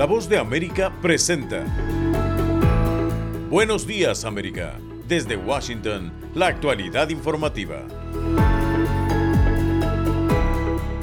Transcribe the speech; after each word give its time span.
La 0.00 0.06
voz 0.06 0.30
de 0.30 0.38
América 0.38 0.90
presenta. 1.02 1.62
Buenos 3.50 3.86
días 3.86 4.24
América. 4.24 4.78
Desde 5.06 5.36
Washington, 5.36 6.10
la 6.34 6.46
actualidad 6.46 7.10
informativa. 7.10 7.86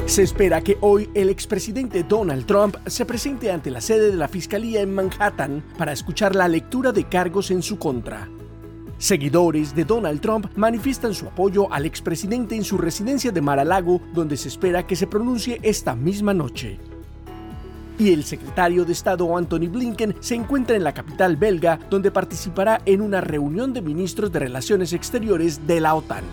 Se 0.08 0.24
espera 0.24 0.62
que 0.62 0.80
hoy 0.82 1.12
el 1.14 1.30
expresidente 1.30 2.02
Donald 2.02 2.48
Trump 2.48 2.76
se 2.88 3.06
presente 3.06 3.52
ante 3.52 3.70
la 3.70 3.82
sede 3.82 4.10
de 4.10 4.18
la 4.18 4.28
Fiscalía 4.28 4.82
en 4.82 4.96
Manhattan 4.96 5.64
para 5.78 5.92
escuchar 5.92 6.36
la 6.36 6.48
lectura 6.48 6.92
de 6.92 7.04
cargos 7.04 7.52
en 7.52 7.62
su 7.62 7.78
contra. 7.78 8.28
Seguidores 8.98 9.76
de 9.76 9.86
Donald 9.86 10.22
Trump 10.22 10.48
manifiestan 10.56 11.14
su 11.14 11.28
apoyo 11.28 11.72
al 11.72 11.86
expresidente 11.86 12.56
en 12.56 12.64
su 12.64 12.80
residencia 12.80 13.32
de 13.32 13.42
Mar-a-Lago, 13.42 14.02
donde 14.16 14.38
se 14.38 14.48
espera 14.48 14.88
que 14.88 14.96
se 14.96 15.06
pronuncie 15.06 15.60
esta 15.62 15.96
misma 15.96 16.34
noche. 16.34 16.80
Y 18.00 18.14
el 18.14 18.24
secretario 18.24 18.86
de 18.86 18.94
Estado 18.94 19.36
Anthony 19.36 19.70
Blinken 19.70 20.16
se 20.20 20.36
encuentra 20.36 20.76
en 20.76 20.84
la 20.84 20.94
capital 20.94 21.36
belga, 21.36 21.80
donde 21.90 22.12
participará 22.12 22.82
en 22.86 23.02
una 23.02 23.22
reunión 23.22 23.74
de 23.74 23.82
ministros 23.82 24.32
de 24.32 24.40
Relaciones 24.40 24.94
Exteriores 24.94 25.66
de 25.66 25.82
la 25.82 25.96
OTAN. 25.96 26.24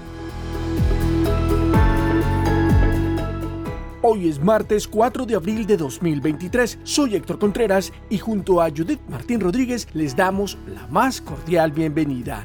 Hoy 4.02 4.28
es 4.28 4.38
martes 4.38 4.86
4 4.86 5.24
de 5.24 5.34
abril 5.34 5.66
de 5.66 5.78
2023. 5.78 6.80
Soy 6.82 7.14
Héctor 7.14 7.38
Contreras 7.38 7.90
y 8.10 8.18
junto 8.18 8.60
a 8.60 8.68
Judith 8.68 9.00
Martín 9.08 9.40
Rodríguez 9.40 9.88
les 9.94 10.14
damos 10.14 10.58
la 10.66 10.86
más 10.88 11.22
cordial 11.22 11.72
bienvenida. 11.72 12.44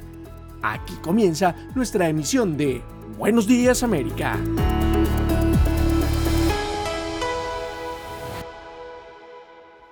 Aquí 0.62 0.94
comienza 1.02 1.54
nuestra 1.76 2.08
emisión 2.08 2.55
de 2.55 2.82
Buenos 3.18 3.46
Días 3.46 3.84
América. 3.84 4.40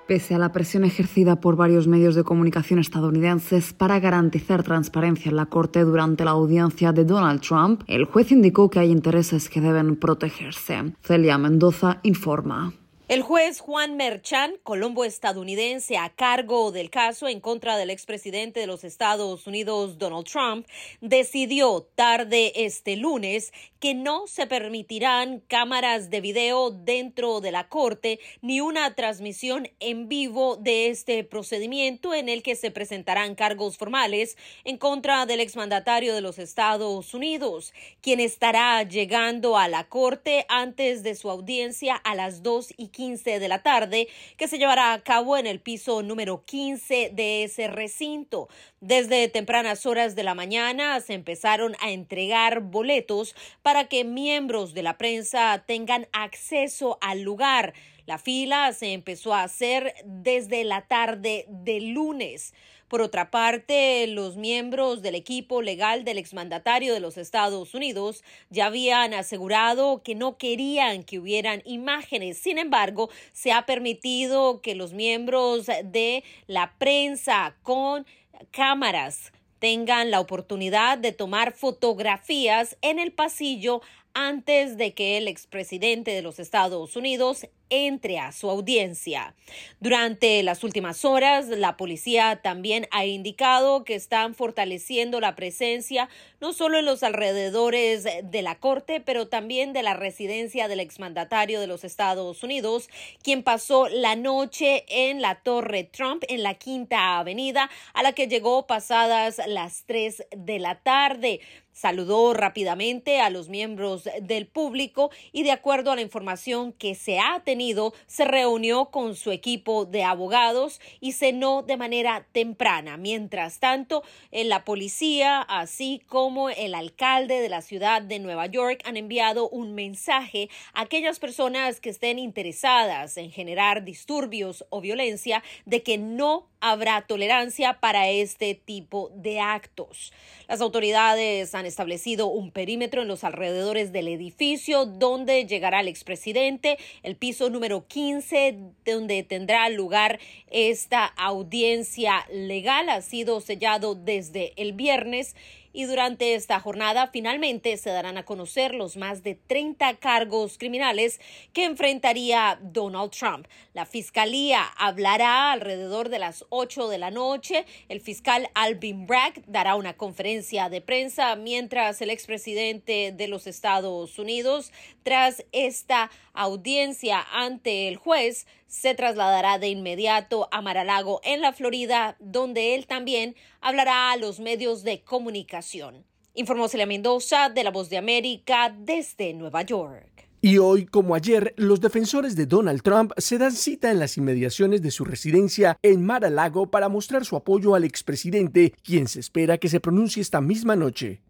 Pese 0.08 0.36
a 0.36 0.40
la 0.40 0.54
presión 0.54 0.86
ejercida 0.86 1.42
por 1.42 1.58
varios 1.58 1.86
medios 1.86 2.16
de 2.16 2.24
comunicación 2.24 2.80
estadounidenses 2.80 3.74
para 3.74 4.00
garantizar 4.00 4.64
transparencia 4.64 5.30
en 5.30 5.36
la 5.36 5.48
Corte 5.48 5.82
durante 5.82 6.24
la 6.24 6.32
audiencia 6.32 6.94
de 6.94 7.04
Donald 7.04 7.42
Trump, 7.42 7.84
el 7.88 8.06
juez 8.06 8.32
indicó 8.32 8.70
que 8.70 8.80
hay 8.80 8.90
intereses 8.90 9.50
que 9.50 9.60
deben 9.60 9.98
protegerse. 9.98 10.94
Celia 11.04 11.38
Mendoza 11.38 12.00
informa. 12.04 12.74
El 13.10 13.22
juez 13.22 13.62
Juan 13.62 13.96
Merchan, 13.96 14.56
colombo 14.64 15.06
estadounidense 15.06 15.98
a 15.98 16.10
cargo 16.10 16.74
del 16.74 16.90
caso 16.90 17.30
en 17.30 17.40
contra 17.40 17.78
del 17.78 17.90
expresidente 17.90 18.60
de 18.60 18.68
los 18.68 18.84
Estados 18.84 19.48
Unidos, 19.48 19.98
Donald 19.98 20.26
Trump, 20.26 20.68
decidió 21.00 21.88
tarde 21.96 22.52
este 22.66 22.98
lunes 22.98 23.54
que 23.80 23.94
no 23.94 24.28
se 24.28 24.48
permitirán 24.48 25.40
cámaras 25.48 26.10
de 26.10 26.22
video 26.22 26.72
dentro 26.72 27.42
de 27.42 27.52
la 27.52 27.68
corte 27.68 28.20
ni 28.42 28.62
una 28.62 28.96
transmisión 28.96 29.70
en 29.80 30.08
vivo 30.08 30.56
de 30.58 30.90
este 30.90 31.24
procedimiento 31.24 32.14
en 32.14 32.30
el 32.30 32.44
que 32.44 32.56
se 32.56 32.72
presentarán 32.72 33.36
cargos 33.36 33.78
formales 33.78 34.38
en 34.64 34.78
contra 34.78 35.26
del 35.26 35.40
exmandatario 35.40 36.14
de 36.16 36.22
los 36.22 36.40
Estados 36.40 37.14
Unidos, 37.14 37.74
quien 38.02 38.20
estará 38.20 38.84
llegando 38.84 39.58
a 39.58 39.68
la 39.68 39.86
corte 39.86 40.46
antes 40.50 41.04
de 41.04 41.16
su 41.16 41.30
audiencia 41.30 41.96
a 41.96 42.16
las 42.16 42.44
2 42.44 42.74
y 42.78 42.88
15 42.88 43.40
de 43.40 43.48
la 43.48 43.64
tarde, 43.64 44.08
que 44.38 44.48
se 44.48 44.58
llevará 44.58 44.94
a 44.94 45.04
cabo 45.04 45.38
en 45.38 45.48
el 45.48 45.60
piso 45.60 46.04
número 46.04 46.44
15 46.46 47.12
de 47.14 47.44
ese 47.44 47.68
recinto. 47.68 48.48
Desde 48.80 49.28
tempranas 49.28 49.86
horas 49.86 50.16
de 50.16 50.24
la 50.24 50.36
mañana 50.36 51.00
se 51.00 51.14
empezaron 51.14 51.76
a 51.80 51.92
entregar 51.92 52.62
boletos 52.62 53.36
para 53.68 53.90
que 53.90 54.06
miembros 54.06 54.74
de 54.74 54.82
la 54.82 54.98
prensa 54.98 55.62
tengan 55.68 56.08
acceso 56.14 56.98
al 57.02 57.24
lugar. 57.24 57.74
La 58.06 58.18
fila 58.18 58.72
se 58.72 58.94
empezó 58.94 59.34
a 59.34 59.44
hacer 59.44 59.94
desde 60.06 60.64
la 60.64 60.88
tarde 60.88 61.44
del 61.50 61.90
lunes. 61.90 62.54
Por 62.88 63.02
otra 63.02 63.30
parte, 63.30 64.08
los 64.08 64.38
miembros 64.38 65.02
del 65.02 65.16
equipo 65.16 65.62
legal 65.62 66.06
del 66.06 66.18
exmandatario 66.18 66.94
de 66.94 67.02
los 67.02 67.18
Estados 67.18 67.74
Unidos 67.74 68.24
ya 68.50 68.68
habían 68.68 69.14
asegurado 69.14 70.02
que 70.02 70.16
no 70.16 70.38
querían 70.38 71.04
que 71.04 71.20
hubieran 71.20 71.62
imágenes. 71.66 72.38
Sin 72.38 72.60
embargo, 72.60 73.10
se 73.34 73.52
ha 73.52 73.66
permitido 73.66 74.62
que 74.62 74.76
los 74.76 74.94
miembros 74.94 75.66
de 75.66 76.24
la 76.48 76.74
prensa 76.78 77.58
con 77.64 78.06
cámaras 78.52 79.34
tengan 79.60 80.12
la 80.12 80.20
oportunidad 80.20 80.98
de 80.98 81.12
tomar 81.12 81.54
fotografías 81.54 82.78
en 82.82 83.00
el 83.00 83.12
pasillo 83.12 83.82
antes 84.14 84.78
de 84.78 84.94
que 84.94 85.18
el 85.18 85.28
expresidente 85.28 86.12
de 86.12 86.22
los 86.22 86.40
Estados 86.40 86.96
Unidos 86.96 87.48
entre 87.70 88.20
a 88.20 88.32
su 88.32 88.50
audiencia. 88.50 89.36
Durante 89.80 90.44
las 90.44 90.64
últimas 90.64 91.06
horas, 91.06 91.48
la 91.48 91.78
policía 91.78 92.42
también 92.44 92.88
ha 92.92 93.06
indicado 93.06 93.84
que 93.84 93.96
están 93.96 94.36
fortaleciendo 94.36 95.20
la 95.20 95.36
presencia 95.36 96.10
no 96.40 96.54
solo 96.54 96.78
en 96.78 96.86
los 96.86 97.04
alrededores 97.04 98.06
de 98.24 98.42
la 98.42 98.60
corte, 98.60 99.02
pero 99.02 99.28
también 99.28 99.74
de 99.74 99.84
la 99.84 99.94
residencia 99.94 100.68
del 100.68 100.80
exmandatario 100.80 101.60
de 101.60 101.68
los 101.68 101.84
Estados 101.84 102.44
Unidos, 102.44 102.90
quien 103.24 103.44
pasó 103.44 103.88
la 103.90 104.16
noche 104.16 104.86
en 104.88 105.22
la 105.22 105.36
Torre 105.42 105.84
Trump 105.84 106.24
en 106.28 106.44
la 106.44 106.54
Quinta 106.54 107.18
Avenida, 107.18 107.70
a 107.94 108.04
la 108.04 108.14
que 108.14 108.28
llegó 108.28 108.68
pasadas 108.68 109.42
las 109.48 109.84
3 109.86 110.28
de 110.36 110.60
la 110.60 110.76
tarde. 110.76 111.40
Saludó 111.72 112.34
rápidamente 112.34 113.22
a 113.22 113.30
los 113.30 113.50
miembros 113.50 114.10
del 114.22 114.48
público 114.48 115.12
y 115.32 115.44
de 115.44 115.52
acuerdo 115.52 115.92
a 115.92 115.96
la 115.96 116.02
información 116.02 116.74
que 116.74 116.96
se 116.96 117.20
ha 117.20 117.42
tenido, 117.46 117.57
se 118.06 118.26
reunió 118.26 118.86
con 118.86 119.16
su 119.16 119.32
equipo 119.32 119.86
de 119.86 120.04
abogados 120.04 120.80
y 121.00 121.14
cenó 121.14 121.64
de 121.64 121.78
manera 121.78 122.26
temprana. 122.32 122.98
Mientras 122.98 123.60
tanto, 123.60 124.04
la 124.32 124.64
policía, 124.64 125.42
así 125.42 126.02
como 126.08 126.50
el 126.50 126.76
alcalde 126.76 127.40
de 127.40 127.50
la 127.50 127.62
ciudad 127.62 128.02
de 128.02 128.20
Nueva 128.20 128.46
York, 128.46 128.82
han 128.86 128.98
enviado 128.98 129.50
un 129.50 129.76
mensaje 129.76 130.50
a 130.74 130.82
aquellas 130.82 131.20
personas 131.20 131.80
que 131.80 131.90
estén 131.90 132.20
interesadas 132.20 133.18
en 133.18 133.32
generar 133.32 133.84
disturbios 133.84 134.66
o 134.70 134.82
violencia 134.82 135.44
de 135.66 135.84
que 135.84 135.98
no 135.98 136.48
habrá 136.60 137.02
tolerancia 137.02 137.80
para 137.80 138.10
este 138.10 138.56
tipo 138.56 139.12
de 139.16 139.40
actos. 139.40 140.14
Las 140.48 140.62
autoridades 140.62 141.54
han 141.56 141.66
establecido 141.66 142.28
un 142.28 142.52
perímetro 142.52 143.02
en 143.02 143.08
los 143.08 143.24
alrededores 143.24 143.92
del 143.92 144.08
edificio 144.08 144.86
donde 144.86 145.46
llegará 145.46 145.82
el 145.82 145.88
expresidente, 145.88 146.78
el 147.04 147.16
piso 147.16 147.50
número 147.50 147.86
15 147.88 148.58
donde 148.86 149.24
tendrá 149.24 149.70
lugar 149.70 150.20
esta 150.50 151.06
audiencia 151.06 152.26
legal 152.32 152.90
ha 152.90 153.02
sido 153.02 153.42
sellado 153.42 153.96
desde 153.96 154.54
el 154.56 154.74
viernes 154.74 155.36
y 155.78 155.86
durante 155.86 156.34
esta 156.34 156.60
jornada 156.60 157.12
finalmente 157.14 157.78
se 157.78 157.92
darán 157.92 158.18
a 158.18 158.26
conocer 158.26 158.74
los 158.74 158.98
más 158.98 159.22
de 159.22 159.36
30 159.36 159.98
cargos 159.98 160.58
criminales 160.58 161.22
que 161.54 161.66
enfrentaría 161.66 162.58
Donald 162.64 163.12
Trump. 163.12 163.48
La 163.76 163.86
fiscalía 163.86 164.64
hablará 164.76 165.52
alrededor 165.52 166.10
de 166.10 166.18
las 166.18 166.46
8 166.50 166.88
de 166.88 166.98
la 166.98 167.12
noche. 167.12 167.68
El 167.90 168.02
fiscal 168.02 168.50
Alvin 168.56 169.06
Bragg 169.06 169.44
dará 169.46 169.76
una 169.76 169.96
conferencia 169.96 170.68
de 170.70 170.82
prensa 170.82 171.36
mientras 171.36 172.02
el 172.02 172.10
expresidente 172.10 173.12
de 173.12 173.28
los 173.28 173.46
Estados 173.46 174.18
Unidos, 174.18 174.72
tras 175.04 175.46
esta 175.52 176.10
audiencia 176.34 177.24
ante 177.32 177.88
el 177.88 177.98
juez, 177.98 178.48
se 178.68 178.94
trasladará 178.96 179.60
de 179.60 179.70
inmediato 179.70 180.48
a 180.52 180.62
Maralago 180.62 181.22
en 181.24 181.42
la 181.42 181.54
Florida, 181.54 182.16
donde 182.20 182.76
él 182.76 182.86
también 182.88 183.36
hablará 183.62 184.12
a 184.12 184.18
los 184.18 184.40
medios 184.40 184.84
de 184.84 185.02
comunicación. 185.02 186.06
Informó 186.34 186.68
Celia 186.68 186.86
Mendoza 186.86 187.50
de 187.50 187.64
La 187.64 187.72
Voz 187.72 187.90
de 187.90 187.98
América 187.98 188.76
desde 188.78 189.34
Nueva 189.34 189.64
York. 189.64 190.18
Y 190.40 190.60
hoy, 190.60 190.86
como 190.86 191.16
ayer, 191.16 191.56
los 191.58 191.82
defensores 191.82 192.36
de 192.36 192.46
Donald 192.46 192.84
Trump 192.84 193.12
se 193.18 193.40
dan 193.40 193.54
cita 193.54 193.90
en 193.90 194.00
las 194.00 194.18
inmediaciones 194.18 194.84
de 194.84 194.92
su 194.92 195.04
residencia 195.04 195.80
en 195.82 196.06
Mar-a-Lago 196.06 196.70
para 196.70 196.90
mostrar 196.90 197.26
su 197.26 197.36
apoyo 197.36 197.74
al 197.74 197.84
expresidente, 197.84 198.74
quien 198.84 199.08
se 199.08 199.20
espera 199.20 199.58
que 199.58 199.68
se 199.68 199.80
pronuncie 199.80 200.22
esta 200.22 200.40
misma 200.40 200.76
noche. 200.76 201.22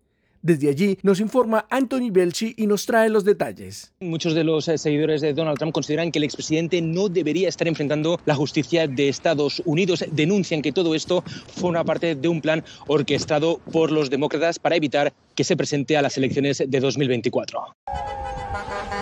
Desde 0.47 0.69
allí 0.69 0.97
nos 1.03 1.19
informa 1.19 1.65
Anthony 1.69 2.09
Belchi 2.09 2.53
y 2.55 2.67
nos 2.67 2.85
trae 2.85 3.09
los 3.09 3.25
detalles. 3.25 3.91
Muchos 3.99 4.33
de 4.33 4.45
los 4.45 4.69
eh, 4.69 4.77
seguidores 4.77 5.19
de 5.19 5.33
Donald 5.33 5.57
Trump 5.57 5.73
consideran 5.73 6.09
que 6.09 6.19
el 6.19 6.23
expresidente 6.23 6.81
no 6.81 7.09
debería 7.09 7.49
estar 7.49 7.67
enfrentando 7.67 8.17
la 8.25 8.33
justicia 8.33 8.87
de 8.87 9.09
Estados 9.09 9.61
Unidos. 9.65 10.05
Denuncian 10.09 10.61
que 10.61 10.71
todo 10.71 10.95
esto 10.95 11.21
una 11.61 11.83
parte 11.83 12.15
de 12.15 12.27
un 12.29 12.39
plan 12.39 12.63
orquestado 12.87 13.59
por 13.73 13.91
los 13.91 14.09
demócratas 14.09 14.57
para 14.57 14.77
evitar 14.77 15.11
que 15.35 15.43
se 15.43 15.57
presente 15.57 15.97
a 15.97 16.01
las 16.01 16.17
elecciones 16.17 16.63
de 16.65 16.79
2024. 16.79 17.75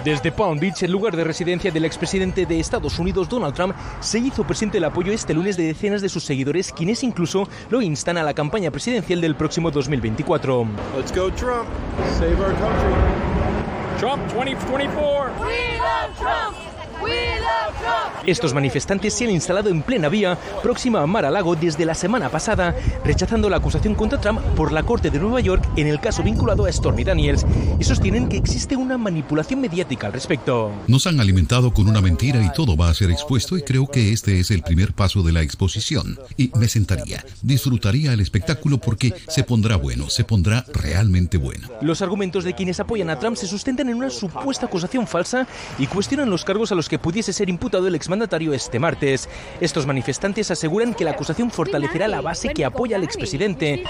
Desde 0.06 0.32
Palm 0.32 0.60
Beach, 0.60 0.84
el 0.84 0.92
lugar 0.92 1.16
de 1.18 1.24
residencia 1.24 1.72
del 1.72 1.84
expresidente 1.84 2.46
de 2.46 2.60
Estados 2.60 3.00
Unidos, 3.00 3.28
Donald 3.28 3.56
Trump, 3.56 3.76
se 4.02 4.20
hizo 4.20 4.44
presente 4.46 4.78
el 4.78 4.84
apoyo 4.84 5.12
este 5.12 5.34
lunes 5.34 5.58
de 5.58 5.64
decenas 5.64 6.00
de 6.00 6.10
sus 6.10 6.24
seguidores, 6.24 6.72
quienes 6.72 7.04
incluso 7.04 7.50
lo 7.72 7.82
instan 7.82 8.20
a 8.20 8.24
la 8.24 8.36
campaña 8.36 8.70
presidencial 8.70 9.20
del 9.20 9.36
próximo 9.36 9.72
2024. 9.72 10.68
Let's 10.96 11.12
go 11.12 11.32
Trump. 11.32 11.68
Save 12.20 12.40
our 12.40 12.54
country. 12.54 12.94
Trump 13.98 14.22
2024. 14.32 15.32
We 15.40 15.80
love 15.80 16.16
Trump. 16.20 16.75
Estos 18.26 18.56
manifestantes 18.56 19.14
se 19.14 19.26
han 19.26 19.30
instalado 19.30 19.70
en 19.70 19.84
plena 19.84 20.10
vía 20.10 20.36
próxima 20.64 21.02
a 21.02 21.06
Mar-a-Lago 21.06 21.56
desde 21.56 21.86
la 21.86 21.94
semana 21.94 22.30
pasada, 22.30 22.76
rechazando 23.04 23.52
la 23.52 23.58
acusación 23.58 23.94
contra 23.94 24.20
Trump 24.20 24.42
por 24.56 24.72
la 24.72 24.82
Corte 24.82 25.12
de 25.12 25.20
Nueva 25.20 25.42
York 25.42 25.64
en 25.76 25.86
el 25.86 26.00
caso 26.00 26.24
vinculado 26.24 26.66
a 26.66 26.72
Stormy 26.72 27.04
Daniels 27.04 27.46
y 27.80 27.84
sostienen 27.84 28.28
que 28.28 28.38
existe 28.38 28.76
una 28.76 28.98
manipulación 28.98 29.62
mediática 29.62 30.08
al 30.08 30.14
respecto. 30.14 30.72
Nos 30.88 31.06
han 31.06 31.20
alimentado 31.20 31.72
con 31.72 31.88
una 31.88 32.02
mentira 32.02 32.44
y 32.44 32.52
todo 32.52 32.76
va 32.76 32.90
a 32.90 32.94
ser 32.96 33.12
expuesto 33.12 33.58
y 33.58 33.62
creo 33.62 33.88
que 33.88 34.12
este 34.12 34.40
es 34.40 34.50
el 34.50 34.64
primer 34.64 34.94
paso 34.94 35.22
de 35.22 35.32
la 35.32 35.44
exposición. 35.44 36.18
Y 36.36 36.52
me 36.56 36.68
sentaría, 36.68 37.24
disfrutaría 37.44 38.14
el 38.14 38.22
espectáculo 38.22 38.80
porque 38.80 39.14
se 39.28 39.44
pondrá 39.44 39.76
bueno, 39.76 40.10
se 40.10 40.24
pondrá 40.24 40.66
realmente 40.74 41.38
bueno. 41.38 41.68
Los 41.82 42.02
argumentos 42.02 42.44
de 42.44 42.56
quienes 42.56 42.80
apoyan 42.80 43.12
a 43.12 43.20
Trump 43.20 43.38
se 43.38 43.46
sustentan 43.46 43.90
en 43.90 43.98
una 43.98 44.10
supuesta 44.10 44.66
acusación 44.66 45.06
falsa 45.06 45.48
y 45.78 45.86
cuestionan 45.86 46.32
los 46.32 46.44
cargos 46.44 46.72
a 46.72 46.76
los 46.76 46.85
que 46.90 47.00
pudiese 47.00 47.34
ser 47.34 47.50
imputado 47.50 47.88
el 47.88 47.96
exmandatario 47.96 48.54
este 48.54 48.80
martes. 48.80 49.30
Estos 49.60 49.86
manifestantes 49.86 50.52
aseguran 50.52 50.94
que 50.94 51.06
la 51.06 51.12
acusación 51.12 51.52
fortalecerá 51.52 52.08
la 52.08 52.22
base 52.22 52.50
que 52.50 52.66
apoya 52.66 52.98
al 52.98 53.04
expresidente. 53.04 53.84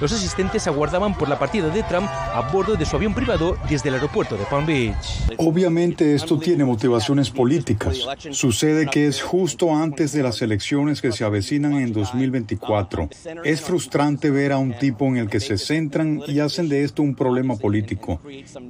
Los 0.00 0.12
asistentes 0.12 0.66
aguardaban 0.66 1.16
por 1.16 1.28
la 1.28 1.38
partida 1.38 1.68
de 1.68 1.82
Trump 1.84 2.08
a 2.08 2.50
bordo 2.52 2.74
de 2.74 2.84
su 2.84 2.96
avión 2.96 3.14
privado 3.14 3.56
desde 3.68 3.88
el 3.88 3.94
aeropuerto 3.94 4.36
de 4.36 4.44
Palm 4.44 4.66
Beach. 4.66 4.94
Obviamente 5.38 6.14
esto 6.14 6.38
tiene 6.38 6.64
motivaciones 6.64 7.30
políticas. 7.30 7.98
Sucede 8.30 8.86
que 8.86 9.06
es 9.06 9.22
justo 9.22 9.74
antes 9.74 10.12
de 10.12 10.22
las 10.22 10.42
elecciones 10.42 11.00
que 11.00 11.12
se 11.12 11.24
avecinan 11.24 11.74
en 11.74 11.92
2024. 11.92 13.08
Es 13.44 13.60
frustrante 13.60 14.30
ver 14.30 14.52
a 14.52 14.58
un 14.58 14.76
tipo 14.76 15.06
en 15.06 15.16
el 15.16 15.28
que 15.28 15.40
se 15.40 15.58
centran 15.58 16.22
y 16.26 16.40
hacen 16.40 16.68
de 16.68 16.82
esto 16.82 17.02
un 17.02 17.14
problema 17.14 17.56
político 17.56 18.20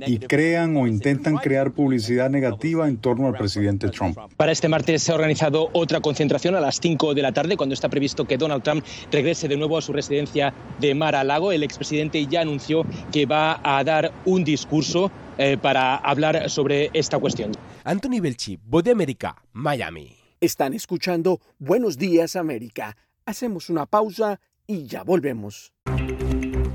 y 0.06 0.18
crean 0.18 0.76
o 0.76 0.86
intentan 0.86 1.36
crear 1.36 1.72
publicidad 1.72 2.28
negativa 2.28 2.86
en 2.86 2.98
torno 2.98 3.28
al 3.28 3.34
presidente 3.34 3.88
Trump. 3.88 4.18
Para 4.36 4.52
este 4.52 4.68
martes 4.68 5.02
se 5.02 5.12
ha 5.12 5.14
organizado 5.14 5.70
otra 5.72 6.00
concentración 6.00 6.54
a 6.54 6.60
las 6.60 6.78
5 6.80 7.14
de 7.14 7.22
la 7.22 7.32
tarde 7.32 7.56
cuando 7.56 7.72
está 7.72 7.88
previsto 7.88 8.26
que 8.26 8.36
Donald 8.36 8.62
Trump 8.62 8.84
regrese 9.10 9.48
de 9.48 9.56
nuevo 9.56 9.78
a 9.78 9.82
su 9.82 9.92
residencia 9.92 10.52
de 10.80 10.94
Mar 10.94 11.13
a 11.14 11.24
Lago. 11.24 11.52
El 11.52 11.62
expresidente 11.62 12.26
ya 12.26 12.42
anunció 12.42 12.84
que 13.12 13.26
va 13.26 13.60
a 13.62 13.82
dar 13.84 14.12
un 14.24 14.44
discurso 14.44 15.10
eh, 15.38 15.56
para 15.60 15.96
hablar 15.96 16.48
sobre 16.50 16.90
esta 16.92 17.18
cuestión. 17.18 17.52
Anthony 17.84 18.20
Belchi, 18.20 18.58
Voz 18.64 18.84
de 18.84 18.92
América, 18.92 19.36
Miami. 19.52 20.16
Están 20.40 20.74
escuchando 20.74 21.40
Buenos 21.58 21.98
Días 21.98 22.36
América. 22.36 22.96
Hacemos 23.26 23.70
una 23.70 23.86
pausa 23.86 24.40
y 24.66 24.86
ya 24.86 25.02
volvemos. 25.02 25.72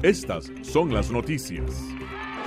Estas 0.02 0.52
son 0.62 0.94
las 0.94 1.12
noticias. 1.12 1.66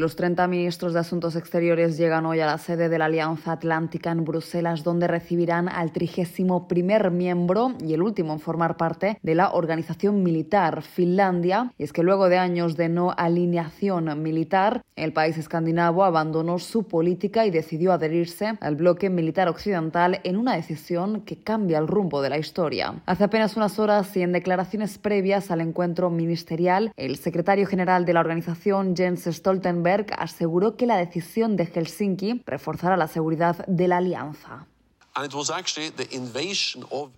Los 0.00 0.16
30 0.16 0.48
ministros 0.48 0.94
de 0.94 1.00
Asuntos 1.00 1.36
Exteriores 1.36 1.98
llegan 1.98 2.24
hoy 2.24 2.40
a 2.40 2.46
la 2.46 2.56
sede 2.56 2.88
de 2.88 2.96
la 2.96 3.04
Alianza 3.04 3.52
Atlántica 3.52 4.10
en 4.10 4.24
Bruselas, 4.24 4.82
donde 4.82 5.06
recibirán 5.06 5.68
al 5.68 5.92
trigésimo 5.92 6.68
primer 6.68 7.10
miembro 7.10 7.74
y 7.84 7.92
el 7.92 8.00
último 8.00 8.32
en 8.32 8.40
formar 8.40 8.78
parte 8.78 9.18
de 9.22 9.34
la 9.34 9.50
organización 9.50 10.22
militar, 10.22 10.80
Finlandia. 10.80 11.74
Y 11.76 11.82
es 11.82 11.92
que 11.92 12.02
luego 12.02 12.30
de 12.30 12.38
años 12.38 12.78
de 12.78 12.88
no 12.88 13.12
alineación 13.14 14.22
militar, 14.22 14.80
el 14.96 15.12
país 15.12 15.36
escandinavo 15.36 16.02
abandonó 16.02 16.58
su 16.58 16.84
política 16.84 17.44
y 17.44 17.50
decidió 17.50 17.92
adherirse 17.92 18.56
al 18.62 18.76
bloque 18.76 19.10
militar 19.10 19.48
occidental 19.48 20.20
en 20.24 20.38
una 20.38 20.56
decisión 20.56 21.20
que 21.26 21.42
cambia 21.42 21.76
el 21.76 21.86
rumbo 21.86 22.22
de 22.22 22.30
la 22.30 22.38
historia. 22.38 23.02
Hace 23.04 23.24
apenas 23.24 23.54
unas 23.54 23.78
horas 23.78 24.16
y 24.16 24.22
en 24.22 24.32
declaraciones 24.32 24.96
previas 24.96 25.50
al 25.50 25.60
encuentro 25.60 26.08
ministerial, 26.08 26.90
el 26.96 27.16
secretario 27.16 27.66
general 27.66 28.06
de 28.06 28.14
la 28.14 28.20
organización, 28.20 28.96
Jens 28.96 29.24
Stoltenberg, 29.24 29.89
aseguró 30.16 30.76
que 30.76 30.86
la 30.86 30.96
decisión 30.96 31.56
de 31.56 31.66
Helsinki 31.66 32.42
reforzará 32.46 32.96
la 32.96 33.08
seguridad 33.08 33.66
de 33.66 33.88
la 33.88 33.98
alianza. 33.98 34.66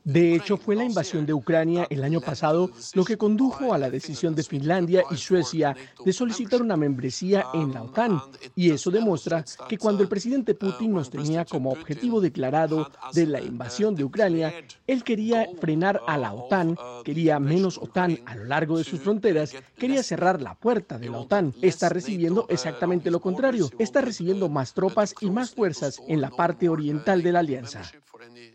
De 0.04 0.34
hecho, 0.34 0.56
fue 0.56 0.74
la 0.74 0.84
invasión 0.84 1.26
de 1.26 1.34
Ucrania 1.34 1.86
el 1.90 2.04
año 2.04 2.20
pasado 2.20 2.70
lo 2.94 3.04
que 3.04 3.18
condujo 3.18 3.74
a 3.74 3.78
la 3.78 3.90
decisión 3.90 4.34
de 4.34 4.42
Finlandia 4.42 5.04
y 5.10 5.16
Suecia 5.16 5.76
de 6.04 6.12
solicitar 6.12 6.62
una 6.62 6.76
membresía 6.76 7.46
en 7.52 7.72
la 7.72 7.82
OTAN. 7.82 8.20
Y 8.56 8.70
eso 8.70 8.90
demuestra 8.90 9.44
que 9.68 9.78
cuando 9.78 10.02
el 10.02 10.08
presidente 10.08 10.54
Putin 10.54 10.92
nos 10.92 11.10
tenía 11.10 11.44
como 11.44 11.70
objetivo 11.70 12.20
declarado 12.20 12.90
de 13.12 13.26
la 13.26 13.40
invasión 13.40 13.94
de 13.94 14.04
Ucrania, 14.04 14.54
él 14.86 15.04
quería 15.04 15.46
frenar 15.60 16.00
a 16.06 16.16
la 16.16 16.32
OTAN, 16.32 16.76
quería 17.04 17.38
menos 17.38 17.78
OTAN 17.78 18.20
a 18.26 18.36
lo 18.36 18.44
largo 18.44 18.78
de 18.78 18.84
sus 18.84 19.00
fronteras, 19.00 19.54
quería 19.76 20.02
cerrar 20.02 20.40
la 20.40 20.54
puerta 20.54 20.98
de 20.98 21.08
la 21.08 21.18
OTAN. 21.18 21.54
Está 21.60 21.88
recibiendo 21.88 22.46
exactamente 22.48 23.10
lo 23.10 23.20
contrario, 23.20 23.70
está 23.78 24.00
recibiendo 24.00 24.48
más 24.48 24.72
tropas 24.72 25.14
y 25.20 25.30
más 25.30 25.50
fuerzas 25.50 26.00
en 26.08 26.20
la 26.20 26.30
parte 26.30 26.68
oriental 26.68 27.22
de 27.22 27.32
la 27.32 27.40
alianza. 27.40 27.81
for 28.04 28.22
any 28.22 28.52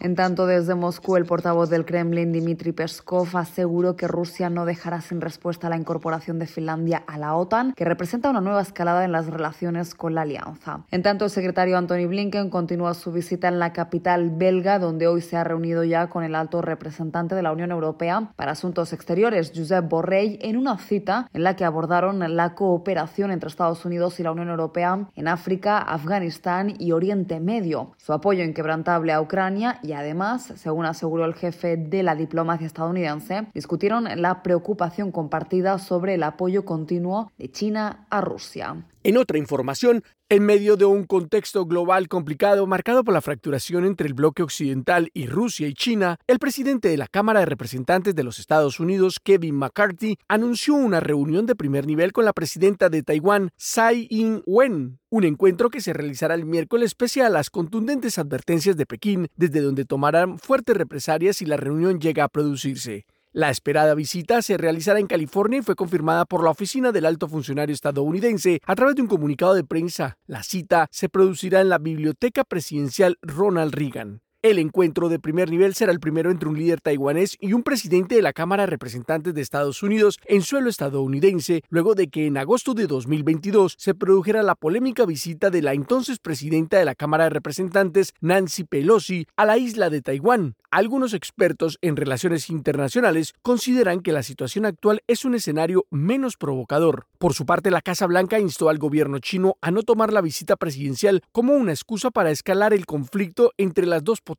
En 0.00 0.14
tanto, 0.14 0.46
desde 0.46 0.74
Moscú, 0.74 1.16
el 1.16 1.24
portavoz 1.24 1.70
del 1.70 1.86
Kremlin, 1.86 2.30
Dmitry 2.30 2.72
Peskov, 2.72 3.34
aseguró 3.34 3.96
que 3.96 4.06
Rusia 4.06 4.50
no 4.50 4.66
dejará 4.66 5.00
sin 5.00 5.22
respuesta 5.22 5.70
la 5.70 5.78
incorporación 5.78 6.38
de 6.38 6.46
Finlandia 6.46 7.02
a 7.06 7.16
la 7.16 7.34
OTAN, 7.34 7.72
que 7.72 7.86
representa 7.86 8.28
una 8.28 8.42
nueva 8.42 8.60
escalada 8.60 9.06
en 9.06 9.12
las 9.12 9.26
relaciones 9.26 9.94
con 9.94 10.14
la 10.14 10.22
alianza. 10.22 10.84
En 10.90 11.02
tanto, 11.02 11.24
el 11.24 11.30
secretario 11.30 11.78
Antony 11.78 12.04
Blinken 12.04 12.50
continúa 12.50 12.92
su 12.92 13.10
visita 13.10 13.48
en 13.48 13.58
la 13.58 13.72
capital 13.72 14.30
belga, 14.30 14.78
donde 14.78 15.06
hoy 15.06 15.22
se 15.22 15.38
ha 15.38 15.44
reunido 15.44 15.82
ya 15.82 16.10
con 16.10 16.24
el 16.24 16.34
alto 16.34 16.60
representante 16.60 17.34
de 17.34 17.42
la 17.42 17.52
Unión 17.52 17.70
Europea 17.70 18.32
para 18.36 18.52
Asuntos 18.52 18.92
Exteriores, 18.92 19.52
Josep 19.56 19.88
Borrell, 19.88 20.38
en 20.42 20.58
una 20.58 20.76
cita 20.76 21.30
en 21.32 21.42
la 21.42 21.56
que 21.56 21.64
abordaron 21.64 22.36
la 22.36 22.54
cooperación 22.54 23.30
entre 23.30 23.48
Estados 23.48 23.86
Unidos 23.86 24.20
y 24.20 24.22
la 24.22 24.32
Unión 24.32 24.50
Europea 24.50 25.08
en 25.14 25.26
África, 25.26 25.78
Afganistán 25.78 26.74
y 26.78 26.92
Oriente 26.92 27.40
Medio, 27.40 27.92
su 27.96 28.12
apoyo 28.12 28.44
inquebrantable 28.44 29.14
a 29.14 29.22
Ucrania 29.22 29.45
y 29.82 29.92
además, 29.92 30.52
según 30.56 30.86
aseguró 30.86 31.24
el 31.24 31.34
jefe 31.34 31.76
de 31.76 32.02
la 32.02 32.16
diplomacia 32.16 32.66
estadounidense, 32.66 33.46
discutieron 33.54 34.08
la 34.20 34.42
preocupación 34.42 35.12
compartida 35.12 35.78
sobre 35.78 36.14
el 36.14 36.24
apoyo 36.24 36.64
continuo 36.64 37.30
de 37.38 37.50
China 37.50 38.06
a 38.10 38.20
Rusia. 38.20 38.84
En 39.04 39.16
otra 39.16 39.38
información, 39.38 40.02
en 40.28 40.44
medio 40.44 40.76
de 40.76 40.84
un 40.84 41.04
contexto 41.04 41.66
global 41.66 42.08
complicado 42.08 42.66
marcado 42.66 43.04
por 43.04 43.14
la 43.14 43.20
fracturación 43.20 43.84
entre 43.84 44.08
el 44.08 44.14
bloque 44.14 44.42
occidental 44.42 45.08
y 45.14 45.28
Rusia 45.28 45.68
y 45.68 45.74
China, 45.74 46.18
el 46.26 46.40
presidente 46.40 46.88
de 46.88 46.96
la 46.96 47.06
Cámara 47.06 47.40
de 47.40 47.46
Representantes 47.46 48.12
de 48.12 48.24
los 48.24 48.40
Estados 48.40 48.80
Unidos, 48.80 49.20
Kevin 49.22 49.54
McCarthy, 49.54 50.18
anunció 50.26 50.74
una 50.74 50.98
reunión 50.98 51.46
de 51.46 51.54
primer 51.54 51.86
nivel 51.86 52.12
con 52.12 52.24
la 52.24 52.32
presidenta 52.32 52.88
de 52.88 53.04
Taiwán, 53.04 53.50
Tsai 53.56 54.08
Ing-wen, 54.10 54.98
un 55.10 55.24
encuentro 55.24 55.70
que 55.70 55.80
se 55.80 55.92
realizará 55.92 56.34
el 56.34 56.44
miércoles 56.44 56.96
pese 56.96 57.22
a 57.22 57.30
las 57.30 57.48
contundentes 57.48 58.18
advertencias 58.18 58.76
de 58.76 58.86
Pekín, 58.86 59.28
desde 59.36 59.60
donde 59.60 59.84
tomarán 59.84 60.40
fuertes 60.40 60.76
represalias 60.76 61.36
si 61.36 61.46
la 61.46 61.56
reunión 61.56 62.00
llega 62.00 62.24
a 62.24 62.28
producirse. 62.28 63.06
La 63.36 63.50
esperada 63.50 63.94
visita 63.94 64.40
se 64.40 64.56
realizará 64.56 64.98
en 64.98 65.08
California 65.08 65.58
y 65.58 65.62
fue 65.62 65.76
confirmada 65.76 66.24
por 66.24 66.42
la 66.42 66.48
oficina 66.48 66.90
del 66.90 67.04
alto 67.04 67.28
funcionario 67.28 67.74
estadounidense 67.74 68.62
a 68.64 68.74
través 68.74 68.94
de 68.94 69.02
un 69.02 69.08
comunicado 69.08 69.52
de 69.52 69.62
prensa. 69.62 70.16
La 70.26 70.42
cita 70.42 70.88
se 70.90 71.10
producirá 71.10 71.60
en 71.60 71.68
la 71.68 71.76
Biblioteca 71.76 72.44
Presidencial 72.44 73.18
Ronald 73.20 73.74
Reagan. 73.74 74.22
El 74.42 74.58
encuentro 74.58 75.08
de 75.08 75.18
primer 75.18 75.50
nivel 75.50 75.74
será 75.74 75.90
el 75.90 75.98
primero 75.98 76.30
entre 76.30 76.48
un 76.48 76.58
líder 76.58 76.80
taiwanés 76.80 77.36
y 77.40 77.54
un 77.54 77.62
presidente 77.62 78.14
de 78.14 78.22
la 78.22 78.34
Cámara 78.34 78.64
de 78.64 78.68
Representantes 78.68 79.34
de 79.34 79.40
Estados 79.40 79.82
Unidos 79.82 80.18
en 80.26 80.42
suelo 80.42 80.68
estadounidense, 80.68 81.62
luego 81.68 81.94
de 81.94 82.08
que 82.08 82.26
en 82.26 82.36
agosto 82.36 82.74
de 82.74 82.86
2022 82.86 83.74
se 83.78 83.94
produjera 83.94 84.42
la 84.42 84.54
polémica 84.54 85.06
visita 85.06 85.50
de 85.50 85.62
la 85.62 85.72
entonces 85.72 86.18
presidenta 86.18 86.78
de 86.78 86.84
la 86.84 86.94
Cámara 86.94 87.24
de 87.24 87.30
Representantes, 87.30 88.12
Nancy 88.20 88.64
Pelosi, 88.64 89.26
a 89.36 89.46
la 89.46 89.56
isla 89.56 89.90
de 89.90 90.02
Taiwán. 90.02 90.54
Algunos 90.70 91.14
expertos 91.14 91.78
en 91.80 91.96
relaciones 91.96 92.50
internacionales 92.50 93.32
consideran 93.40 94.00
que 94.00 94.12
la 94.12 94.22
situación 94.22 94.66
actual 94.66 95.00
es 95.06 95.24
un 95.24 95.34
escenario 95.34 95.86
menos 95.90 96.36
provocador. 96.36 97.06
Por 97.18 97.32
su 97.32 97.46
parte, 97.46 97.70
la 97.70 97.80
Casa 97.80 98.06
Blanca 98.06 98.38
instó 98.38 98.68
al 98.68 98.76
gobierno 98.76 99.18
chino 99.18 99.56
a 99.62 99.70
no 99.70 99.82
tomar 99.82 100.12
la 100.12 100.20
visita 100.20 100.56
presidencial 100.56 101.22
como 101.32 101.54
una 101.54 101.72
excusa 101.72 102.10
para 102.10 102.30
escalar 102.30 102.74
el 102.74 102.84
conflicto 102.84 103.52
entre 103.56 103.86
las 103.86 104.04
dos 104.04 104.20
potencias, 104.20 104.35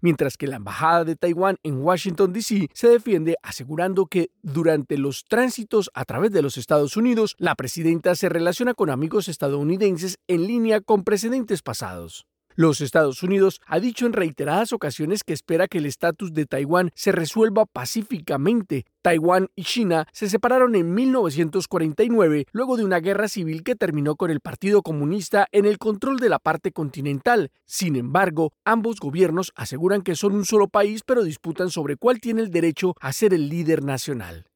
mientras 0.00 0.36
que 0.36 0.46
la 0.46 0.56
Embajada 0.56 1.04
de 1.04 1.16
Taiwán 1.16 1.56
en 1.62 1.78
Washington, 1.78 2.32
D.C. 2.32 2.68
se 2.72 2.88
defiende 2.88 3.36
asegurando 3.42 4.06
que 4.06 4.30
durante 4.42 4.98
los 4.98 5.24
tránsitos 5.24 5.90
a 5.94 6.04
través 6.04 6.32
de 6.32 6.42
los 6.42 6.56
Estados 6.56 6.96
Unidos, 6.96 7.36
la 7.38 7.54
presidenta 7.54 8.14
se 8.14 8.28
relaciona 8.28 8.74
con 8.74 8.90
amigos 8.90 9.28
estadounidenses 9.28 10.18
en 10.28 10.46
línea 10.46 10.80
con 10.80 11.04
precedentes 11.04 11.62
pasados. 11.62 12.26
Los 12.56 12.80
Estados 12.80 13.24
Unidos 13.24 13.60
ha 13.66 13.80
dicho 13.80 14.06
en 14.06 14.12
reiteradas 14.12 14.72
ocasiones 14.72 15.24
que 15.24 15.32
espera 15.32 15.66
que 15.66 15.78
el 15.78 15.86
estatus 15.86 16.32
de 16.32 16.46
Taiwán 16.46 16.92
se 16.94 17.10
resuelva 17.10 17.66
pacíficamente. 17.66 18.86
Taiwán 19.02 19.48
y 19.56 19.64
China 19.64 20.06
se 20.12 20.28
separaron 20.28 20.76
en 20.76 20.94
1949 20.94 22.46
luego 22.52 22.76
de 22.76 22.84
una 22.84 23.00
guerra 23.00 23.26
civil 23.26 23.64
que 23.64 23.74
terminó 23.74 24.14
con 24.14 24.30
el 24.30 24.38
Partido 24.38 24.82
Comunista 24.82 25.48
en 25.50 25.64
el 25.64 25.78
control 25.78 26.18
de 26.18 26.28
la 26.28 26.38
parte 26.38 26.70
continental. 26.70 27.50
Sin 27.66 27.96
embargo, 27.96 28.52
ambos 28.64 29.00
gobiernos 29.00 29.50
aseguran 29.56 30.02
que 30.02 30.14
son 30.14 30.36
un 30.36 30.44
solo 30.44 30.68
país 30.68 31.02
pero 31.04 31.24
disputan 31.24 31.70
sobre 31.70 31.96
cuál 31.96 32.20
tiene 32.20 32.40
el 32.40 32.52
derecho 32.52 32.94
a 33.00 33.12
ser 33.12 33.34
el 33.34 33.48
líder 33.48 33.82
nacional. 33.82 34.46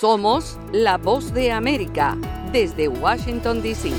Somos 0.00 0.58
la 0.72 0.98
voz 0.98 1.32
de 1.32 1.52
América 1.52 2.18
desde 2.52 2.88
Washington, 2.88 3.62
D.C. 3.62 3.92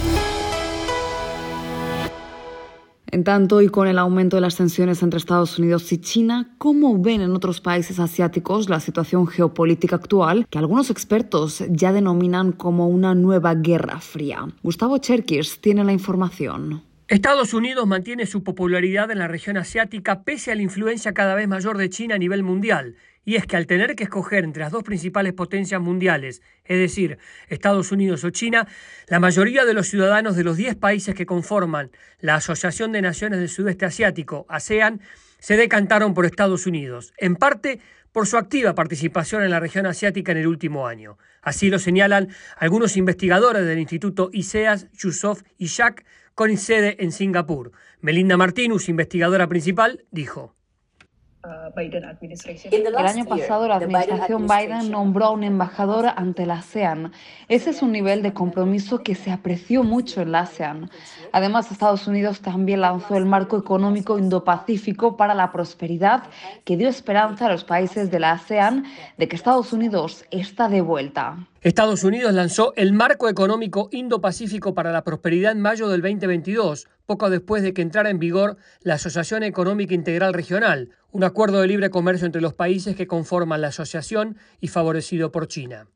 En 3.13 3.23
tanto, 3.23 3.61
y 3.61 3.69
con 3.69 3.87
el 3.87 3.99
aumento 3.99 4.37
de 4.37 4.41
las 4.41 4.55
tensiones 4.55 5.03
entre 5.03 5.19
Estados 5.19 5.59
Unidos 5.59 5.91
y 5.93 5.99
China, 5.99 6.55
¿cómo 6.57 6.97
ven 6.99 7.21
en 7.21 7.35
otros 7.35 7.61
países 7.61 7.99
asiáticos 7.99 8.69
la 8.69 8.79
situación 8.79 9.27
geopolítica 9.27 9.97
actual 9.97 10.47
que 10.49 10.57
algunos 10.57 10.89
expertos 10.89 11.63
ya 11.69 11.93
denominan 11.93 12.53
como 12.53 12.87
una 12.87 13.13
nueva 13.13 13.53
guerra 13.53 13.99
fría? 13.99 14.47
Gustavo 14.63 14.97
Cherkis 14.97 15.61
tiene 15.61 15.83
la 15.83 15.93
información. 15.93 16.81
Estados 17.13 17.53
Unidos 17.53 17.85
mantiene 17.85 18.25
su 18.25 18.43
popularidad 18.43 19.11
en 19.11 19.19
la 19.19 19.27
región 19.27 19.55
asiática 19.55 20.23
pese 20.23 20.51
a 20.51 20.55
la 20.55 20.63
influencia 20.63 21.13
cada 21.13 21.35
vez 21.35 21.47
mayor 21.47 21.77
de 21.77 21.87
China 21.87 22.15
a 22.15 22.17
nivel 22.17 22.41
mundial 22.41 22.95
y 23.23 23.35
es 23.35 23.45
que 23.45 23.55
al 23.55 23.67
tener 23.67 23.95
que 23.95 24.05
escoger 24.05 24.43
entre 24.43 24.63
las 24.63 24.71
dos 24.71 24.81
principales 24.81 25.33
potencias 25.33 25.79
mundiales, 25.79 26.41
es 26.65 26.79
decir, 26.79 27.19
Estados 27.49 27.91
Unidos 27.91 28.23
o 28.23 28.31
China, 28.31 28.67
la 29.09 29.19
mayoría 29.19 29.63
de 29.63 29.75
los 29.75 29.89
ciudadanos 29.89 30.35
de 30.35 30.43
los 30.43 30.57
10 30.57 30.75
países 30.77 31.13
que 31.13 31.27
conforman 31.27 31.91
la 32.19 32.33
Asociación 32.33 32.91
de 32.91 33.03
Naciones 33.03 33.37
del 33.37 33.49
Sudeste 33.49 33.85
Asiático, 33.85 34.47
ASEAN, 34.49 34.99
se 35.37 35.55
decantaron 35.55 36.15
por 36.15 36.25
Estados 36.25 36.65
Unidos, 36.65 37.13
en 37.19 37.35
parte 37.35 37.79
por 38.11 38.25
su 38.25 38.37
activa 38.37 38.73
participación 38.73 39.43
en 39.43 39.51
la 39.51 39.59
región 39.59 39.85
asiática 39.85 40.31
en 40.31 40.39
el 40.39 40.47
último 40.47 40.87
año. 40.87 41.19
Así 41.43 41.69
lo 41.69 41.77
señalan 41.77 42.29
algunos 42.57 42.97
investigadores 42.97 43.65
del 43.67 43.77
Instituto 43.77 44.31
ISEAS, 44.33 44.87
Yusuf 44.93 45.43
y 45.59 45.67
Shak, 45.67 46.05
con 46.35 46.57
sede 46.57 46.97
en 46.99 47.11
Singapur. 47.11 47.71
Melinda 48.01 48.37
Martinus, 48.37 48.89
investigadora 48.89 49.47
principal, 49.47 50.05
dijo. 50.11 50.55
El 52.71 52.95
año 52.95 53.25
pasado 53.25 53.67
la 53.67 53.75
administración 53.75 54.47
Biden 54.47 54.89
nombró 54.89 55.25
a 55.25 55.31
un 55.31 55.43
embajador 55.43 56.05
ante 56.15 56.45
la 56.45 56.59
ASEAN. 56.59 57.11
Ese 57.49 57.71
es 57.71 57.81
un 57.81 57.91
nivel 57.91 58.23
de 58.23 58.33
compromiso 58.33 59.03
que 59.03 59.13
se 59.13 59.29
apreció 59.29 59.83
mucho 59.83 60.21
en 60.21 60.31
la 60.31 60.41
ASEAN. 60.41 60.89
Además, 61.33 61.69
Estados 61.69 62.07
Unidos 62.07 62.39
también 62.39 62.79
lanzó 62.79 63.17
el 63.17 63.25
marco 63.25 63.57
económico 63.57 64.17
Indo-Pacífico 64.17 65.17
para 65.17 65.33
la 65.33 65.51
prosperidad 65.51 66.23
que 66.63 66.77
dio 66.77 66.87
esperanza 66.87 67.47
a 67.47 67.51
los 67.51 67.65
países 67.65 68.09
de 68.09 68.19
la 68.21 68.31
ASEAN 68.31 68.85
de 69.17 69.27
que 69.27 69.35
Estados 69.35 69.73
Unidos 69.73 70.23
está 70.31 70.69
de 70.69 70.79
vuelta. 70.79 71.45
Estados 71.61 72.05
Unidos 72.05 72.33
lanzó 72.33 72.73
el 72.77 72.93
Marco 72.93 73.27
Económico 73.27 73.89
Indo-Pacífico 73.91 74.73
para 74.73 74.91
la 74.93 75.03
Prosperidad 75.03 75.51
en 75.51 75.61
mayo 75.61 75.89
del 75.89 76.01
2022, 76.01 76.87
poco 77.05 77.29
después 77.29 77.63
de 77.63 77.73
que 77.73 77.81
entrara 77.81 78.09
en 78.09 78.19
vigor 78.19 78.55
la 78.81 78.95
Asociación 78.95 79.43
Económica 79.43 79.93
Integral 79.93 80.33
Regional, 80.33 80.89
un 81.13 81.23
acuerdo 81.23 81.61
de 81.61 81.67
libre 81.67 81.91
comercio 81.91 82.25
entre 82.25 82.41
los 82.41 82.55
países 82.55 82.95
que 82.95 83.07
conforman 83.07 83.61
la 83.61 83.67
asociación 83.67 84.35
y 84.59 84.67
favorecido 84.67 85.31
por 85.31 85.47
China. 85.47 85.87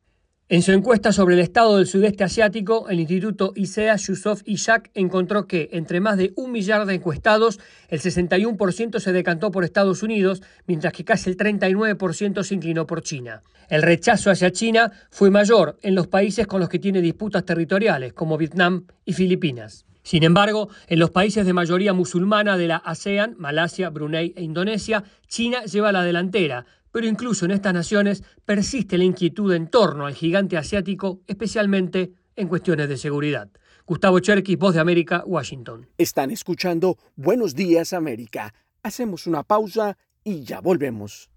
En 0.47 0.62
su 0.62 0.71
encuesta 0.71 1.12
sobre 1.12 1.36
el 1.36 1.41
estado 1.41 1.75
del 1.75 1.88
sudeste 1.88 2.24
asiático, 2.24 2.88
el 2.88 3.01
Instituto 3.01 3.51
ISEA 3.55 3.97
Yusuf 3.97 4.43
Ishak 4.45 4.91
encontró 4.93 5.45
que, 5.45 5.69
entre 5.74 6.00
más 6.00 6.17
de 6.17 6.31
un 6.38 6.53
millar 6.53 6.86
de 6.86 6.93
encuestados, 6.93 7.59
el 7.89 8.00
61% 8.00 9.00
se 9.00 9.12
decantó 9.12 9.51
por 9.51 9.65
Estados 9.65 10.03
Unidos, 10.03 10.43
mientras 10.67 10.93
que 10.93 11.03
casi 11.03 11.31
el 11.31 11.36
39% 11.36 12.43
se 12.43 12.55
inclinó 12.55 12.88
por 12.88 13.01
China. 13.01 13.41
El 13.69 13.81
rechazo 13.81 14.31
hacia 14.31 14.51
China 14.51 14.93
fue 15.09 15.31
mayor 15.31 15.77
en 15.81 15.95
los 15.95 16.07
países 16.07 16.47
con 16.47 16.62
los 16.62 16.69
que 16.69 16.79
tiene 16.79 17.01
disputas 17.01 17.43
territoriales, 17.43 18.13
como 18.13 18.38
Vietnam 18.38 18.86
y 19.03 19.13
Filipinas. 19.13 19.86
Sin 20.07 20.23
embargo, 20.23 20.69
en 20.87 20.99
los 20.99 21.11
países 21.11 21.45
de 21.45 21.51
mayoría 21.51 21.91
musulmana 21.91 22.55
de 22.55 22.69
la 22.69 22.77
ASEAN, 22.77 23.35
Malasia, 23.37 23.89
Brunei 23.89 24.31
e 24.37 24.41
Indonesia, 24.41 25.03
China 25.27 25.65
lleva 25.65 25.91
la 25.91 26.01
delantera, 26.01 26.65
pero 26.93 27.07
incluso 27.07 27.43
en 27.43 27.51
estas 27.51 27.73
naciones 27.73 28.23
persiste 28.45 28.97
la 28.97 29.03
inquietud 29.03 29.53
en 29.53 29.67
torno 29.67 30.05
al 30.05 30.13
gigante 30.13 30.55
asiático, 30.55 31.23
especialmente 31.27 32.13
en 32.37 32.47
cuestiones 32.47 32.87
de 32.87 32.95
seguridad. 32.95 33.49
Gustavo 33.85 34.19
Cherkis, 34.21 34.57
Voz 34.57 34.75
de 34.75 34.79
América, 34.79 35.23
Washington. 35.25 35.89
Están 35.97 36.31
escuchando 36.31 36.97
Buenos 37.17 37.53
Días 37.53 37.91
América. 37.91 38.53
Hacemos 38.83 39.27
una 39.27 39.43
pausa 39.43 39.97
y 40.23 40.43
ya 40.43 40.61
volvemos. 40.61 41.29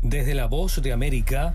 Desde 0.00 0.34
la 0.34 0.46
Voz 0.46 0.80
de 0.80 0.90
América, 0.94 1.54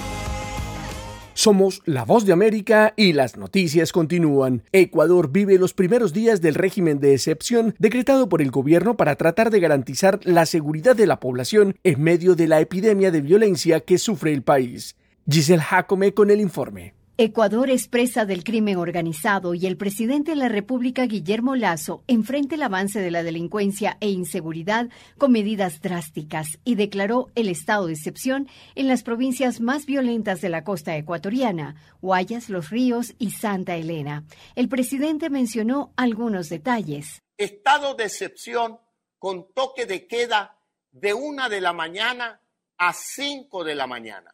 Somos 1.41 1.81
La 1.85 2.05
Voz 2.05 2.23
de 2.27 2.33
América 2.33 2.93
y 2.95 3.13
las 3.13 3.35
noticias 3.35 3.91
continúan. 3.91 4.61
Ecuador 4.73 5.31
vive 5.31 5.57
los 5.57 5.73
primeros 5.73 6.13
días 6.13 6.39
del 6.39 6.53
régimen 6.53 6.99
de 6.99 7.15
excepción 7.15 7.73
decretado 7.79 8.29
por 8.29 8.43
el 8.43 8.51
gobierno 8.51 8.95
para 8.95 9.15
tratar 9.15 9.49
de 9.49 9.59
garantizar 9.59 10.19
la 10.23 10.45
seguridad 10.45 10.95
de 10.95 11.07
la 11.07 11.19
población 11.19 11.77
en 11.83 12.03
medio 12.03 12.35
de 12.35 12.47
la 12.47 12.59
epidemia 12.59 13.09
de 13.09 13.21
violencia 13.21 13.79
que 13.79 13.97
sufre 13.97 14.33
el 14.33 14.43
país. 14.43 14.95
Giselle 15.27 15.63
Jacome 15.63 16.13
con 16.13 16.29
el 16.29 16.41
informe. 16.41 16.93
Ecuador 17.23 17.69
es 17.69 17.87
presa 17.87 18.25
del 18.25 18.43
crimen 18.43 18.77
organizado 18.77 19.53
y 19.53 19.67
el 19.67 19.77
presidente 19.77 20.31
de 20.31 20.37
la 20.37 20.49
República, 20.49 21.05
Guillermo 21.05 21.55
Lazo, 21.55 22.03
enfrenta 22.07 22.55
el 22.55 22.63
avance 22.63 22.99
de 22.99 23.11
la 23.11 23.21
delincuencia 23.21 23.95
e 23.99 24.09
inseguridad 24.09 24.89
con 25.19 25.31
medidas 25.31 25.81
drásticas 25.81 26.47
y 26.63 26.73
declaró 26.73 27.29
el 27.35 27.47
estado 27.47 27.85
de 27.85 27.93
excepción 27.93 28.47
en 28.73 28.87
las 28.87 29.03
provincias 29.03 29.61
más 29.61 29.85
violentas 29.85 30.41
de 30.41 30.49
la 30.49 30.63
costa 30.63 30.97
ecuatoriana, 30.97 31.75
Guayas, 32.01 32.49
Los 32.49 32.71
Ríos 32.71 33.13
y 33.19 33.29
Santa 33.29 33.75
Elena. 33.75 34.23
El 34.55 34.67
presidente 34.67 35.29
mencionó 35.29 35.93
algunos 35.97 36.49
detalles. 36.49 37.21
Estado 37.37 37.93
de 37.93 38.05
excepción 38.05 38.79
con 39.19 39.53
toque 39.53 39.85
de 39.85 40.07
queda 40.07 40.57
de 40.89 41.13
una 41.13 41.49
de 41.49 41.61
la 41.61 41.71
mañana 41.71 42.41
a 42.79 42.93
cinco 42.93 43.63
de 43.63 43.75
la 43.75 43.85
mañana, 43.85 44.33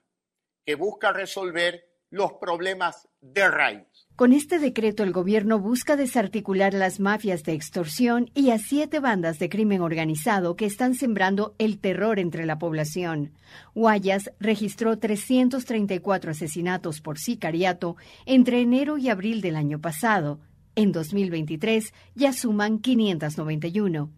que 0.64 0.76
busca 0.76 1.12
resolver 1.12 1.87
los 2.10 2.34
problemas 2.34 3.08
de 3.22 3.48
raíz. 3.50 4.08
Con 4.16 4.34
este 4.34 4.58
decreto 4.58 5.04
el 5.04 5.12
gobierno 5.12 5.60
busca 5.60 5.96
desarticular 5.96 6.74
las 6.74 7.00
mafias 7.00 7.44
de 7.44 7.54
extorsión 7.54 8.32
y 8.34 8.50
a 8.50 8.58
siete 8.58 9.00
bandas 9.00 9.38
de 9.38 9.48
crimen 9.48 9.82
organizado 9.82 10.56
que 10.56 10.66
están 10.66 10.96
sembrando 10.96 11.54
el 11.60 11.80
terror 11.80 12.18
entre 12.18 12.46
la 12.46 12.58
población. 12.58 13.34
Guayas 13.76 14.32
registró 14.40 14.98
334 14.98 16.32
asesinatos 16.32 17.02
por 17.02 17.20
sicariato 17.20 17.96
entre 18.26 18.62
enero 18.62 18.98
y 18.98 19.10
abril 19.10 19.42
del 19.42 19.56
año 19.56 19.80
pasado. 19.80 20.40
En 20.76 20.92
2023 20.92 21.94
ya 22.16 22.34
suman 22.34 22.80
591. 22.80 24.10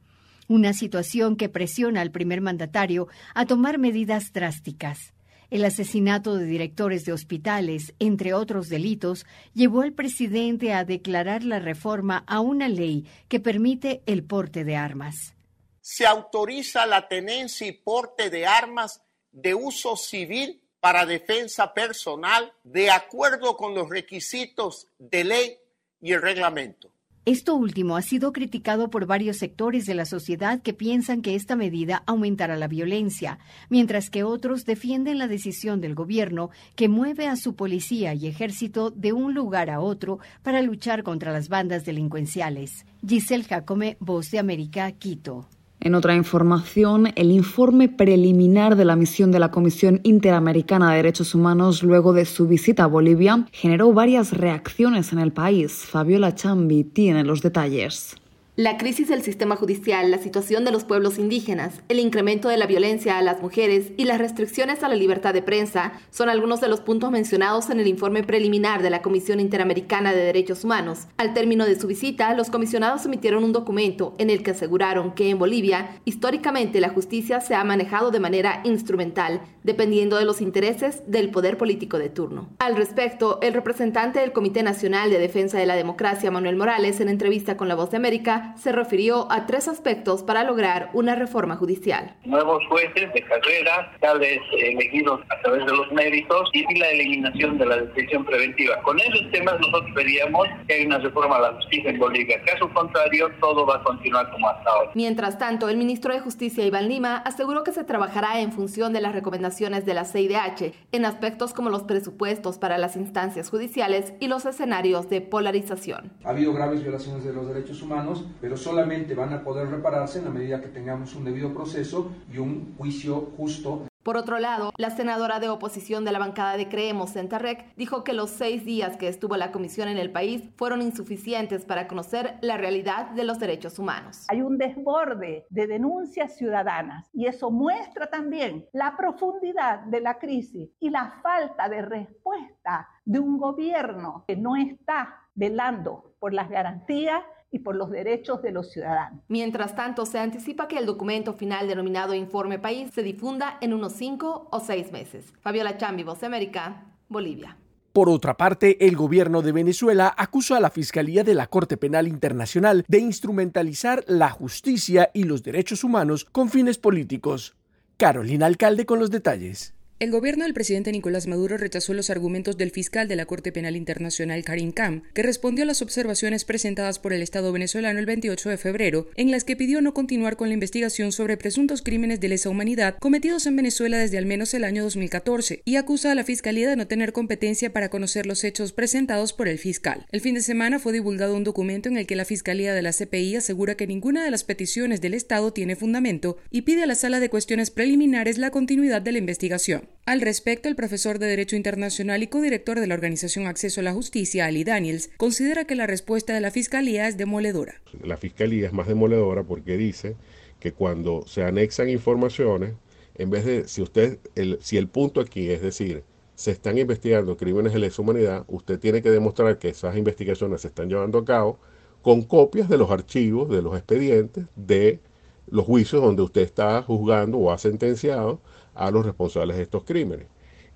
Una 0.48 0.74
situación 0.74 1.36
que 1.36 1.50
presiona 1.50 2.02
al 2.02 2.12
primer 2.12 2.42
mandatario 2.42 3.08
a 3.36 3.46
tomar 3.46 3.78
medidas 3.80 4.32
drásticas. 4.32 5.14
El 5.50 5.66
asesinato 5.66 6.36
de 6.36 6.46
directores 6.46 7.06
de 7.06 7.14
hospitales, 7.14 7.94
entre 7.98 8.34
otros 8.34 8.70
delitos, 8.70 9.26
llevó 9.54 9.82
al 9.82 9.94
presidente 9.94 10.74
a 10.74 10.86
declarar 10.86 11.44
la 11.44 11.60
reforma 11.60 12.24
a 12.28 12.40
una 12.40 12.70
ley 12.70 13.08
que 13.28 13.40
permite 13.40 14.04
el 14.06 14.24
porte 14.24 14.64
de 14.64 14.76
armas. 14.76 15.34
Se 15.82 16.06
autoriza 16.06 16.86
la 16.86 17.08
tenencia 17.08 17.66
y 17.66 17.72
porte 17.72 18.30
de 18.30 18.46
armas 18.46 19.02
de 19.32 19.56
uso 19.56 19.96
civil 19.96 20.62
para 20.80 21.06
defensa 21.06 21.74
personal 21.74 22.54
de 22.64 22.92
acuerdo 22.92 23.58
con 23.58 23.74
los 23.74 23.90
requisitos 23.90 24.88
de 24.98 25.24
ley 25.24 25.58
y 26.00 26.14
el 26.14 26.22
reglamento. 26.22 26.92
Esto 27.26 27.56
último 27.56 27.98
ha 27.98 28.02
sido 28.02 28.32
criticado 28.32 28.90
por 28.90 29.06
varios 29.06 29.38
sectores 29.38 29.86
de 29.86 29.94
la 29.94 30.06
sociedad 30.06 30.62
que 30.62 30.74
piensan 30.74 31.22
que 31.22 31.36
esta 31.36 31.56
medida 31.56 32.02
aumentará 32.08 32.56
la 32.56 32.68
violencia, 32.68 33.40
mientras 33.70 34.10
que 34.10 34.24
otros 34.24 34.66
defienden 34.66 35.18
la 35.18 35.28
decisión 35.28 35.82
del 35.82 35.96
gobierno 35.96 36.50
que 36.76 36.88
mueve 36.88 37.28
a 37.28 37.36
su 37.36 37.56
policía 37.56 38.14
y 38.14 38.28
ejército 38.28 38.90
de 38.90 39.12
un 39.12 39.34
lugar 39.34 39.70
a 39.70 39.82
otro 39.82 40.20
para 40.44 40.62
luchar 40.62 41.04
contra 41.04 41.34
las 41.34 41.50
bandas 41.50 41.86
delincuenciales. 41.86 42.86
Giselle 43.06 43.44
Jacome, 43.44 43.98
Voz 44.00 44.32
de 44.32 44.40
América, 44.40 44.92
Quito. 44.94 45.48
En 45.82 45.96
otra 45.96 46.14
información, 46.16 47.14
el 47.16 47.32
informe 47.32 47.88
preliminar 47.88 48.76
de 48.76 48.84
la 48.84 48.98
misión 48.98 49.32
de 49.32 49.40
la 49.40 49.50
Comisión 49.50 50.02
Interamericana 50.04 50.90
de 50.90 50.98
Derechos 50.98 51.34
Humanos 51.34 51.84
luego 51.84 52.12
de 52.12 52.26
su 52.26 52.48
visita 52.48 52.84
a 52.84 52.88
Bolivia 52.88 53.48
generó 53.54 53.94
varias 53.94 54.34
reacciones 54.34 55.14
en 55.14 55.20
el 55.20 55.32
país. 55.32 55.86
Fabiola 55.86 56.36
Chambi 56.36 56.84
tiene 56.84 57.24
los 57.24 57.42
detalles. 57.42 58.18
La 58.60 58.78
crisis 58.78 59.08
del 59.08 59.22
sistema 59.22 59.56
judicial, 59.56 60.12
la 60.12 60.18
situación 60.18 60.66
de 60.66 60.74
los 60.74 60.84
pueblos 60.84 61.18
indígenas, 61.18 61.82
el 61.88 61.98
incremento 61.98 62.50
de 62.50 62.58
la 62.58 62.68
violencia 62.68 63.18
a 63.18 63.22
las 63.22 63.42
mujeres 63.42 63.94
y 63.96 64.04
las 64.04 64.18
restricciones 64.18 64.84
a 64.84 64.90
la 64.90 64.96
libertad 64.96 65.34
de 65.34 65.42
prensa 65.42 65.94
son 66.12 66.28
algunos 66.28 66.60
de 66.60 66.68
los 66.68 66.82
puntos 66.82 67.10
mencionados 67.10 67.70
en 67.70 67.80
el 67.80 67.88
informe 67.88 68.22
preliminar 68.22 68.82
de 68.82 68.90
la 68.90 69.02
Comisión 69.02 69.40
Interamericana 69.40 70.12
de 70.12 70.26
Derechos 70.26 70.66
Humanos. 70.66 71.08
Al 71.16 71.34
término 71.34 71.66
de 71.66 71.80
su 71.80 71.88
visita, 71.88 72.34
los 72.34 72.50
comisionados 72.50 73.06
emitieron 73.06 73.46
un 73.46 73.54
documento 73.54 74.14
en 74.18 74.30
el 74.30 74.44
que 74.44 74.52
aseguraron 74.52 75.14
que 75.14 75.30
en 75.30 75.40
Bolivia, 75.40 75.92
históricamente 76.04 76.82
la 76.82 76.90
justicia 76.90 77.40
se 77.40 77.56
ha 77.56 77.64
manejado 77.64 78.12
de 78.12 78.20
manera 78.20 78.60
instrumental, 78.66 79.40
dependiendo 79.64 80.18
de 80.18 80.26
los 80.26 80.42
intereses 80.42 81.04
del 81.08 81.32
poder 81.32 81.58
político 81.58 81.98
de 81.98 82.10
turno. 82.10 82.50
Al 82.60 82.76
respecto, 82.76 83.40
el 83.42 83.54
representante 83.54 84.20
del 84.20 84.34
Comité 84.34 84.64
Nacional 84.64 85.12
de 85.12 85.18
Defensa 85.18 85.58
de 85.58 85.66
la 85.66 85.78
Democracia, 85.78 86.30
Manuel 86.30 86.58
Morales, 86.58 87.00
en 87.00 87.08
entrevista 87.08 87.56
con 87.56 87.70
La 87.70 87.76
Voz 87.76 87.92
de 87.92 87.96
América, 87.96 88.48
se 88.58 88.72
refirió 88.72 89.32
a 89.32 89.46
tres 89.46 89.68
aspectos 89.68 90.24
para 90.24 90.44
lograr 90.44 90.90
una 90.94 91.16
reforma 91.16 91.56
judicial. 91.56 92.16
Nuevos 92.26 92.64
jueces 92.68 93.14
de 93.14 93.22
carrera, 93.24 93.92
tales 94.00 94.40
elegidos 94.58 95.22
a 95.30 95.42
través 95.42 95.66
de 95.66 95.72
los 95.74 95.92
méritos 95.92 96.50
y 96.54 96.80
la 96.80 96.90
eliminación 96.90 97.58
de 97.58 97.66
la 97.66 97.78
detención 97.78 98.26
preventiva. 98.26 98.82
Con 98.82 99.00
esos 99.00 99.30
temas 99.32 99.56
nosotros 99.60 99.94
veríamos 99.94 100.48
que 100.68 100.74
hay 100.76 100.86
una 100.86 101.00
reforma 101.00 101.38
a 101.38 101.42
la 101.42 101.54
justicia 101.54 101.90
en 101.90 102.00
Bolivia. 102.00 102.42
Caso 102.46 102.70
contrario, 102.74 103.30
todo 103.40 103.66
va 103.66 103.76
a 103.76 103.84
continuar 103.84 104.30
como 104.32 104.50
hasta 104.50 104.70
ahora. 104.70 104.92
Mientras 104.96 105.38
tanto, 105.38 105.70
el 105.70 105.78
ministro 105.78 106.14
de 106.14 106.20
Justicia, 106.20 106.66
Iván 106.66 106.88
Lima, 106.88 107.18
aseguró 107.18 107.64
que 107.64 107.72
se 107.72 107.84
trabajará 107.84 108.40
en 108.40 108.52
función 108.52 108.94
de 108.94 109.02
las 109.02 109.14
recomendaciones 109.14 109.86
de 109.86 109.94
la 109.94 110.06
CIDH 110.06 110.74
en 110.92 111.06
aspectos 111.06 111.54
como 111.54 111.70
los 111.70 111.84
presupuestos 111.84 112.58
para 112.58 112.78
las 112.78 112.96
instancias 112.96 113.50
judiciales 113.50 114.14
y 114.20 114.28
los 114.28 114.46
escenarios 114.46 115.10
de 115.10 115.22
polarización. 115.22 116.12
Ha 116.24 116.30
habido 116.30 116.54
graves 116.54 116.82
violaciones 116.82 117.24
de 117.24 117.34
los 117.34 117.48
derechos 117.48 117.82
humanos 117.82 118.26
pero 118.42 118.58
solamente 118.58 119.16
van 119.16 119.34
a 119.34 119.44
poder 119.44 119.70
repararse 119.70 120.20
en 120.20 120.26
la 120.26 120.32
medida 120.32 120.62
que 120.62 120.68
tengamos 120.68 121.16
un 121.16 121.26
debido 121.26 121.54
proceso 121.54 122.12
y 122.32 122.38
un 122.38 122.76
juicio 122.78 123.32
justo. 123.38 123.86
Por 124.04 124.16
otro 124.16 124.40
lado, 124.40 124.72
la 124.78 124.92
senadora 124.92 125.42
de 125.42 125.50
oposición 125.50 126.06
de 126.06 126.14
la 126.14 126.20
bancada 126.20 126.56
de 126.56 126.70
Creemos, 126.70 127.12
Centarrec, 127.12 127.76
dijo 127.76 128.06
que 128.06 128.14
los 128.14 128.30
seis 128.30 128.64
días 128.64 128.96
que 128.96 129.10
estuvo 129.10 129.36
la 129.36 129.52
comisión 129.52 129.90
en 129.90 129.98
el 129.98 130.10
país 130.10 130.50
fueron 130.56 130.82
insuficientes 130.82 131.66
para 131.66 131.88
conocer 131.88 132.38
la 132.42 132.56
realidad 132.56 133.12
de 133.12 133.26
los 133.26 133.40
derechos 133.40 133.78
humanos. 133.78 134.26
Hay 134.30 134.42
un 134.42 134.58
desborde 134.58 135.46
de 135.50 135.68
denuncias 135.68 136.38
ciudadanas 136.38 137.10
y 137.14 137.28
eso 137.28 137.52
muestra 137.52 138.10
también 138.10 138.66
la 138.72 138.96
profundidad 138.96 139.82
de 139.82 140.00
la 140.00 140.18
crisis 140.18 140.72
y 140.80 140.90
la 140.90 141.20
falta 141.22 141.68
de 141.68 141.82
respuesta 141.82 142.88
de 143.04 143.20
un 143.20 143.38
gobierno 143.38 144.24
que 144.28 144.38
no 144.38 144.56
está 144.56 145.28
velando 145.36 146.16
por 146.20 146.34
las 146.34 146.50
garantías 146.50 147.22
y 147.52 147.60
por 147.60 147.76
los 147.76 147.90
derechos 147.90 148.42
de 148.42 148.52
los 148.52 148.72
ciudadanos. 148.72 149.22
Mientras 149.28 149.76
tanto, 149.76 150.06
se 150.06 150.20
anticipa 150.20 150.68
que 150.68 150.78
el 150.78 150.86
documento 150.86 151.34
final 151.34 151.68
denominado 151.68 152.14
Informe 152.14 152.60
País 152.60 152.92
se 152.94 153.04
difunda 153.04 153.58
en 153.62 153.74
unos 153.74 153.94
cinco 153.94 154.48
o 154.52 154.60
seis 154.60 154.92
meses. 154.92 155.34
Fabiola 155.42 155.78
Chambi, 155.78 156.04
Voz 156.04 156.24
América, 156.24 156.86
Bolivia. 157.08 157.58
Por 157.92 158.08
otra 158.08 158.38
parte, 158.38 158.86
el 158.86 158.96
gobierno 158.96 159.42
de 159.42 159.52
Venezuela 159.52 160.14
acusó 160.16 160.56
a 160.56 160.60
la 160.60 160.70
Fiscalía 160.70 161.24
de 161.24 161.34
la 161.34 161.48
Corte 161.48 161.76
Penal 161.76 162.08
Internacional 162.08 162.86
de 162.88 163.00
instrumentalizar 163.00 164.04
la 164.08 164.30
justicia 164.30 165.10
y 165.14 165.24
los 165.24 165.42
derechos 165.42 165.84
humanos 165.84 166.26
con 166.26 166.50
fines 166.50 166.78
políticos. 166.78 167.56
Carolina 167.98 168.46
Alcalde 168.46 168.86
con 168.86 169.00
los 169.00 169.10
detalles. 169.10 169.74
El 170.00 170.12
gobierno 170.12 170.46
del 170.46 170.54
presidente 170.54 170.94
Nicolás 170.94 171.28
Maduro 171.28 171.58
rechazó 171.58 171.94
los 171.94 172.10
argumentos 172.10 172.56
del 172.56 172.72
fiscal 172.72 173.10
de 173.10 173.18
la 173.18 173.26
Corte 173.26 173.52
Penal 173.52 173.76
Internacional 173.76 174.46
Karim 174.46 174.72
Kam, 174.72 175.04
que 175.14 175.24
respondió 175.24 175.64
a 175.64 175.68
las 175.68 175.82
observaciones 175.82 176.46
presentadas 176.46 177.00
por 177.00 177.12
el 177.12 177.22
Estado 177.22 177.52
venezolano 177.52 178.00
el 178.00 178.06
28 178.06 178.50
de 178.50 178.56
febrero, 178.56 179.10
en 179.18 179.30
las 179.30 179.44
que 179.44 179.58
pidió 179.58 179.82
no 179.82 179.94
continuar 179.94 180.38
con 180.38 180.48
la 180.48 180.54
investigación 180.54 181.12
sobre 181.12 181.36
presuntos 181.36 181.82
crímenes 181.82 182.22
de 182.22 182.30
lesa 182.30 182.48
humanidad 182.48 182.96
cometidos 182.98 183.46
en 183.46 183.58
Venezuela 183.58 183.98
desde 183.98 184.18
al 184.18 184.26
menos 184.26 184.54
el 184.54 184.64
año 184.64 184.84
2014 184.84 185.64
y 185.66 185.76
acusa 185.76 186.14
a 186.14 186.16
la 186.16 186.24
Fiscalía 186.24 186.70
de 186.70 186.78
no 186.78 186.88
tener 186.88 187.12
competencia 187.12 187.74
para 187.74 187.90
conocer 187.90 188.26
los 188.26 188.46
hechos 188.46 188.72
presentados 188.72 189.34
por 189.34 189.50
el 189.50 189.58
fiscal. 189.58 190.06
El 190.14 190.22
fin 190.22 190.36
de 190.36 190.42
semana 190.42 190.80
fue 190.80 190.94
divulgado 190.94 191.36
un 191.36 191.44
documento 191.44 191.90
en 191.90 191.98
el 191.98 192.08
que 192.08 192.16
la 192.16 192.24
Fiscalía 192.24 192.74
de 192.74 192.84
la 192.84 192.94
CPI 192.94 193.36
asegura 193.36 193.76
que 193.76 193.86
ninguna 193.86 194.24
de 194.24 194.32
las 194.32 194.46
peticiones 194.46 195.02
del 195.02 195.14
Estado 195.14 195.52
tiene 195.52 195.76
fundamento 195.76 196.38
y 196.52 196.62
pide 196.62 196.84
a 196.84 196.88
la 196.88 196.96
Sala 196.96 197.20
de 197.20 197.30
Cuestiones 197.30 197.70
Preliminares 197.70 198.38
la 198.38 198.50
continuidad 198.50 199.02
de 199.02 199.12
la 199.12 199.18
investigación. 199.18 199.89
Al 200.06 200.22
respecto, 200.22 200.70
el 200.70 200.76
profesor 200.76 201.20
de 201.20 201.28
Derecho 201.28 201.56
Internacional 201.56 202.24
y 202.24 202.28
codirector 202.28 202.80
de 202.80 202.88
la 202.88 202.96
organización 202.96 203.46
Acceso 203.46 203.82
a 203.82 203.84
la 203.84 203.94
Justicia, 203.94 204.46
Ali 204.46 204.64
Daniels, 204.64 205.12
considera 205.18 205.66
que 205.66 205.76
la 205.76 205.86
respuesta 205.88 206.34
de 206.34 206.42
la 206.42 206.52
Fiscalía 206.52 207.08
es 207.08 207.18
demoledora. 207.18 207.76
La 208.04 208.18
Fiscalía 208.18 208.68
es 208.68 208.74
más 208.74 208.88
demoledora 208.88 209.44
porque 209.44 209.78
dice 209.78 210.16
que 210.60 210.72
cuando 210.72 211.26
se 211.28 211.44
anexan 211.44 211.90
informaciones, 211.90 212.74
en 213.16 213.30
vez 213.30 213.46
de, 213.46 213.68
si 213.68 213.82
usted, 213.82 214.20
el, 214.36 214.58
si 214.62 214.78
el 214.78 214.88
punto 214.88 215.22
aquí 215.22 215.50
es 215.50 215.62
decir, 215.62 216.04
se 216.36 216.52
están 216.52 216.78
investigando 216.78 217.36
crímenes 217.36 217.74
de 217.74 217.80
lesa 217.80 218.02
humanidad, 218.02 218.46
usted 218.48 218.80
tiene 218.80 219.02
que 219.02 219.12
demostrar 219.12 219.60
que 219.60 219.70
esas 219.70 219.98
investigaciones 219.98 220.62
se 220.62 220.70
están 220.70 220.88
llevando 220.88 221.20
a 221.20 221.26
cabo 221.26 221.60
con 222.02 222.22
copias 222.22 222.70
de 222.70 222.78
los 222.78 222.90
archivos, 222.92 223.50
de 223.50 223.62
los 223.62 223.76
expedientes, 223.76 224.46
de 224.56 225.02
los 225.48 225.66
juicios 225.66 226.02
donde 226.02 226.22
usted 226.22 226.42
está 226.42 226.82
juzgando 226.82 227.38
o 227.38 227.52
ha 227.52 227.58
sentenciado 227.58 228.40
a 228.80 228.92
los 228.92 229.06
responsables 229.06 229.58
de 229.58 229.64
estos 229.64 229.84
crímenes. 229.84 230.28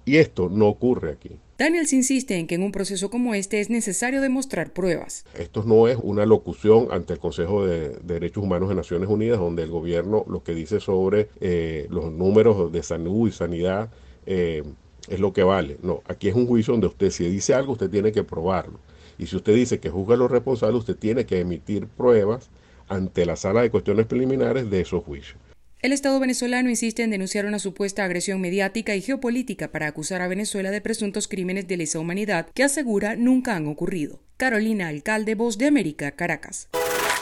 Y 0.05 0.17
esto 0.17 0.49
no 0.49 0.67
ocurre 0.67 1.11
aquí. 1.11 1.39
Daniels 1.57 1.93
insiste 1.93 2.35
en 2.35 2.45
que 2.45 2.55
en 2.55 2.63
un 2.63 2.73
proceso 2.73 3.09
como 3.09 3.33
este 3.33 3.61
es 3.61 3.69
necesario 3.69 4.19
demostrar 4.19 4.73
pruebas. 4.73 5.25
Esto 5.33 5.63
no 5.63 5.87
es 5.87 5.97
una 6.01 6.25
locución 6.25 6.89
ante 6.91 7.13
el 7.13 7.19
Consejo 7.19 7.65
de 7.65 7.97
Derechos 8.03 8.43
Humanos 8.43 8.67
de 8.67 8.75
Naciones 8.75 9.07
Unidas, 9.07 9.39
donde 9.39 9.63
el 9.63 9.69
gobierno 9.69 10.25
lo 10.27 10.43
que 10.43 10.53
dice 10.53 10.81
sobre 10.81 11.29
eh, 11.39 11.87
los 11.89 12.11
números 12.11 12.69
de 12.71 12.83
salud 12.83 13.29
y 13.29 13.31
sanidad 13.31 13.89
eh, 14.25 14.63
es 15.07 15.19
lo 15.21 15.31
que 15.31 15.43
vale. 15.43 15.77
No, 15.81 16.01
aquí 16.05 16.27
es 16.27 16.35
un 16.35 16.47
juicio 16.47 16.73
donde 16.73 16.87
usted 16.87 17.09
si 17.09 17.25
dice 17.29 17.53
algo, 17.53 17.73
usted 17.73 17.89
tiene 17.89 18.11
que 18.11 18.23
probarlo. 18.23 18.79
Y 19.17 19.27
si 19.27 19.37
usted 19.37 19.55
dice 19.55 19.79
que 19.79 19.89
juzga 19.89 20.15
a 20.15 20.17
los 20.17 20.31
responsables, 20.31 20.79
usted 20.79 20.97
tiene 20.97 21.25
que 21.25 21.39
emitir 21.39 21.87
pruebas 21.87 22.49
ante 22.89 23.25
la 23.25 23.37
sala 23.37 23.61
de 23.61 23.71
cuestiones 23.71 24.05
preliminares 24.05 24.69
de 24.69 24.81
esos 24.81 25.03
juicios. 25.03 25.37
El 25.83 25.91
Estado 25.91 26.17
venezolano 26.17 26.69
insiste 26.69 27.03
en 27.03 27.09
denunciar 27.09 27.45
una 27.45 27.59
supuesta 27.59 28.05
agresión 28.05 28.39
mediática 28.39 28.95
y 28.95 29.01
geopolítica 29.01 29.69
para 29.69 29.87
acusar 29.87 30.21
a 30.21 30.29
Venezuela 30.29 30.71
de 30.71 30.79
presuntos 30.79 31.27
crímenes 31.27 31.67
de 31.67 31.75
lesa 31.75 31.99
humanidad 31.99 32.47
que 32.53 32.63
asegura 32.63 33.17
nunca 33.17 33.57
han 33.57 33.67
ocurrido. 33.67 34.21
Carolina 34.37 34.87
Alcalde, 34.87 35.35
Voz 35.35 35.57
de 35.57 35.67
América, 35.67 36.11
Caracas. 36.11 36.69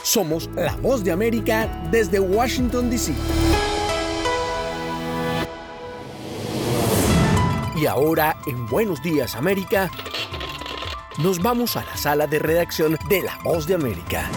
Somos 0.03 0.47
la 0.55 0.75
Voz 0.75 1.03
de 1.03 1.11
América 1.11 1.89
desde 1.91 2.19
Washington, 2.19 2.91
D.C. 2.91 3.13
Y 7.81 7.87
ahora, 7.87 8.37
en 8.45 8.67
Buenos 8.67 9.01
Días 9.01 9.33
América, 9.33 9.89
nos 11.17 11.41
vamos 11.41 11.77
a 11.77 11.83
la 11.83 11.97
sala 11.97 12.27
de 12.27 12.37
redacción 12.37 12.95
de 13.09 13.23
La 13.23 13.39
Voz 13.43 13.65
de 13.65 13.73
América. 13.73 14.29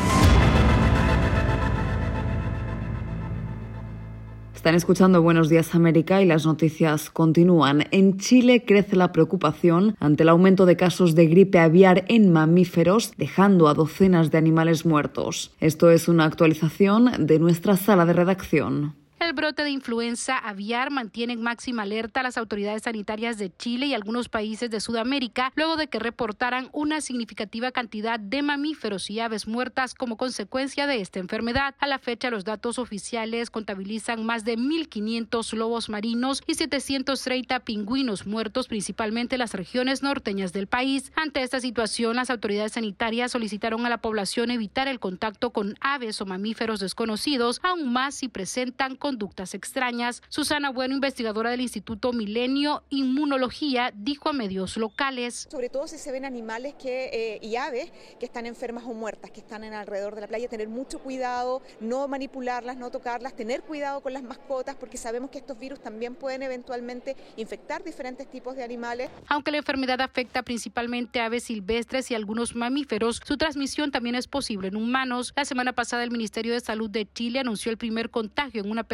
Están 4.64 4.77
escuchando 4.77 5.20
Buenos 5.20 5.50
Días 5.50 5.74
América 5.74 6.22
y 6.22 6.24
las 6.24 6.46
noticias 6.46 7.11
continúan. 7.11 7.85
En 7.90 8.16
Chile 8.16 8.64
crece 8.64 8.96
la 8.96 9.12
preocupación 9.12 9.94
ante 10.00 10.22
el 10.22 10.31
aumento 10.31 10.64
de 10.64 10.74
casos 10.74 11.14
de 11.14 11.27
gripe 11.27 11.59
aviar 11.59 12.07
en 12.09 12.33
mamíferos, 12.33 13.12
dejando 13.18 13.68
a 13.68 13.74
docenas 13.74 14.31
de 14.31 14.38
animales 14.38 14.87
muertos. 14.87 15.53
Esto 15.61 15.90
es 15.90 16.09
una 16.09 16.24
actualización 16.24 17.27
de 17.27 17.38
nuestra 17.40 17.77
sala 17.77 18.07
de 18.07 18.14
redacción. 18.14 18.94
El 19.25 19.33
brote 19.33 19.65
de 19.65 19.71
influenza 19.71 20.37
aviar 20.37 20.91
mantiene 20.91 21.33
en 21.33 21.41
máxima 21.41 21.85
alerta 21.85 22.21
a 22.21 22.23
las 22.23 22.37
autoridades 22.37 22.83
sanitarias 22.83 23.39
de 23.39 23.51
Chile 23.57 23.87
y 23.87 23.95
algunos 23.95 24.29
países 24.29 24.69
de 24.69 24.81
Sudamérica 24.81 25.51
luego 25.57 25.79
de 25.79 25.87
que 25.87 25.99
reportaran 25.99 26.69
una 26.73 27.01
significativa 27.01 27.73
cantidad 27.73 28.21
de 28.21 28.43
mamíferos 28.43 29.09
y 29.09 29.21
aves 29.21 29.49
muertas 29.49 29.95
como 29.95 30.19
consecuencia 30.19 30.87
de 30.87 31.01
esta 31.01 31.21
enfermedad. 31.21 31.75
A 31.79 31.87
la 31.87 31.99
fecha, 31.99 32.29
los 32.29 32.45
datos 32.45 32.79
oficiales 32.79 33.49
contabilizan 33.49 34.27
más 34.27 34.45
de 34.45 34.59
1.500 34.59 35.55
lobos 35.55 35.89
marinos 35.89 36.43
y 36.47 36.57
730 36.57 37.61
pingüinos 37.61 38.27
muertos, 38.27 38.69
principalmente 38.69 39.37
en 39.37 39.39
las 39.39 39.55
regiones 39.55 40.03
norteñas 40.03 40.53
del 40.53 40.67
país. 40.67 41.13
Ante 41.17 41.41
esta 41.41 41.61
situación, 41.61 42.17
las 42.17 42.29
autoridades 42.29 42.73
sanitarias 42.73 43.33
solicitaron 43.33 43.87
a 43.87 43.89
la 43.89 44.03
población 44.03 44.51
evitar 44.51 44.87
el 44.87 45.01
contacto 45.01 45.49
con 45.49 45.77
aves 45.81 46.21
o 46.21 46.27
mamíferos 46.27 46.79
desconocidos, 46.79 47.61
aún 47.63 47.91
más 47.91 48.17
si 48.17 48.29
presentan 48.29 48.97
con 48.97 49.13
conductas 49.14 49.55
extrañas. 49.55 50.22
Susana 50.29 50.70
Bueno, 50.70 50.94
investigadora 50.94 51.50
del 51.50 51.61
Instituto 51.61 52.12
Milenio 52.12 52.83
Inmunología, 52.90 53.92
dijo 53.94 54.29
a 54.29 54.33
medios 54.33 54.77
locales. 54.77 55.46
Sobre 55.48 55.68
todo 55.68 55.87
si 55.87 55.98
se 55.98 56.11
ven 56.11 56.24
animales 56.24 56.74
que, 56.74 57.11
eh, 57.12 57.38
y 57.40 57.55
aves 57.55 57.92
que 58.18 58.27
están 58.27 58.44
enfermas 58.44 58.83
o 58.85 58.92
muertas, 58.92 59.31
que 59.31 59.38
están 59.38 59.62
en 59.62 59.72
alrededor 59.72 60.16
de 60.16 60.22
la 60.22 60.27
playa, 60.27 60.48
tener 60.48 60.68
mucho 60.68 60.98
cuidado, 60.98 61.62
no 61.79 62.09
manipularlas, 62.09 62.77
no 62.77 62.90
tocarlas, 62.90 63.37
tener 63.37 63.62
cuidado 63.62 64.00
con 64.00 64.12
las 64.12 64.24
mascotas, 64.24 64.74
porque 64.74 64.96
sabemos 64.96 65.31
que 65.31 65.38
estos 65.38 65.57
virus 65.61 65.81
también 65.81 66.16
pueden 66.16 66.42
eventualmente 66.42 67.16
infectar 67.37 67.85
diferentes 67.85 68.29
tipos 68.29 68.57
de 68.57 68.64
animales. 68.64 69.11
Aunque 69.29 69.53
la 69.53 69.59
enfermedad 69.59 70.00
afecta 70.00 70.42
principalmente 70.42 71.20
a 71.20 71.27
aves 71.27 71.44
silvestres 71.44 72.11
y 72.11 72.16
algunos 72.16 72.57
mamíferos, 72.57 73.20
su 73.24 73.37
transmisión 73.37 73.92
también 73.92 74.16
es 74.16 74.27
posible 74.27 74.66
en 74.68 74.77
humanos. 74.77 75.33
La 75.37 75.44
semana 75.44 75.72
pasada 75.72 76.03
el 76.03 76.11
Ministerio 76.11 76.53
de 76.53 76.59
Salud 76.59 76.90
de 76.90 77.07
Chile 77.12 77.38
anunció 77.38 77.70
el 77.70 77.79
primer 77.79 78.11
contagio 78.11 78.61
en 78.61 78.72
una 78.72 78.83
persona 78.83 78.94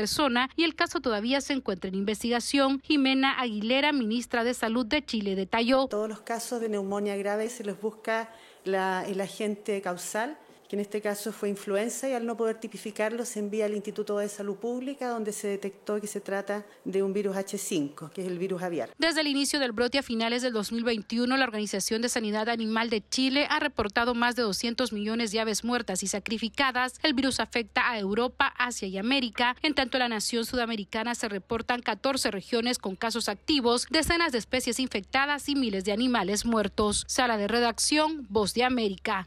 y 0.56 0.64
el 0.64 0.74
caso 0.74 1.00
todavía 1.00 1.40
se 1.40 1.52
encuentra 1.52 1.88
en 1.88 1.94
investigación. 1.94 2.80
Jimena 2.80 3.40
Aguilera, 3.40 3.92
ministra 3.92 4.44
de 4.44 4.54
Salud 4.54 4.86
de 4.86 5.04
Chile, 5.04 5.34
detalló. 5.34 5.86
Todos 5.88 6.08
los 6.08 6.20
casos 6.20 6.60
de 6.60 6.68
neumonía 6.68 7.16
grave 7.16 7.48
se 7.48 7.64
los 7.64 7.80
busca 7.80 8.30
el 8.64 9.20
agente 9.20 9.80
causal 9.82 10.38
que 10.70 10.76
en 10.76 10.80
este 10.80 11.00
caso 11.00 11.32
fue 11.32 11.48
influenza 11.48 12.08
y 12.08 12.12
al 12.12 12.24
no 12.24 12.36
poder 12.36 12.60
tipificarlo 12.60 13.24
se 13.24 13.40
envía 13.40 13.64
al 13.64 13.74
Instituto 13.74 14.18
de 14.18 14.28
Salud 14.28 14.54
Pública 14.54 15.08
donde 15.08 15.32
se 15.32 15.48
detectó 15.48 16.00
que 16.00 16.06
se 16.06 16.20
trata 16.20 16.64
de 16.84 17.02
un 17.02 17.12
virus 17.12 17.34
H5, 17.34 18.12
que 18.12 18.20
es 18.20 18.28
el 18.28 18.38
virus 18.38 18.62
aviar. 18.62 18.90
Desde 18.96 19.22
el 19.22 19.26
inicio 19.26 19.58
del 19.58 19.72
brote 19.72 19.98
a 19.98 20.04
finales 20.04 20.42
del 20.42 20.52
2021, 20.52 21.36
la 21.36 21.42
Organización 21.42 22.02
de 22.02 22.08
Sanidad 22.08 22.48
Animal 22.48 22.88
de 22.88 23.02
Chile 23.08 23.48
ha 23.50 23.58
reportado 23.58 24.14
más 24.14 24.36
de 24.36 24.42
200 24.42 24.92
millones 24.92 25.32
de 25.32 25.40
aves 25.40 25.64
muertas 25.64 26.04
y 26.04 26.06
sacrificadas. 26.06 27.00
El 27.02 27.14
virus 27.14 27.40
afecta 27.40 27.90
a 27.90 27.98
Europa, 27.98 28.54
Asia 28.56 28.86
y 28.86 28.96
América. 28.96 29.56
En 29.62 29.74
tanto, 29.74 29.96
en 29.96 30.02
la 30.02 30.08
nación 30.08 30.44
sudamericana 30.44 31.16
se 31.16 31.28
reportan 31.28 31.82
14 31.82 32.30
regiones 32.30 32.78
con 32.78 32.94
casos 32.94 33.28
activos, 33.28 33.88
decenas 33.90 34.30
de 34.30 34.38
especies 34.38 34.78
infectadas 34.78 35.48
y 35.48 35.56
miles 35.56 35.84
de 35.84 35.90
animales 35.90 36.46
muertos. 36.46 37.06
Sala 37.08 37.38
de 37.38 37.48
redacción, 37.48 38.28
Voz 38.30 38.54
de 38.54 38.62
América. 38.62 39.26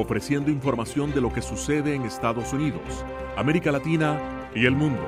ofreciendo 0.00 0.50
información 0.50 1.12
de 1.12 1.20
lo 1.20 1.32
que 1.32 1.42
sucede 1.42 1.94
en 1.94 2.02
Estados 2.02 2.52
Unidos, 2.52 3.04
América 3.36 3.70
Latina 3.70 4.48
y 4.54 4.66
el 4.66 4.74
mundo. 4.74 5.06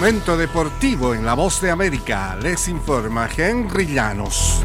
Momento 0.00 0.38
deportivo 0.38 1.14
en 1.14 1.26
La 1.26 1.34
Voz 1.34 1.60
de 1.60 1.70
América. 1.70 2.34
Les 2.40 2.68
informa 2.68 3.28
Henry 3.36 3.86
Llanos. 3.86 4.64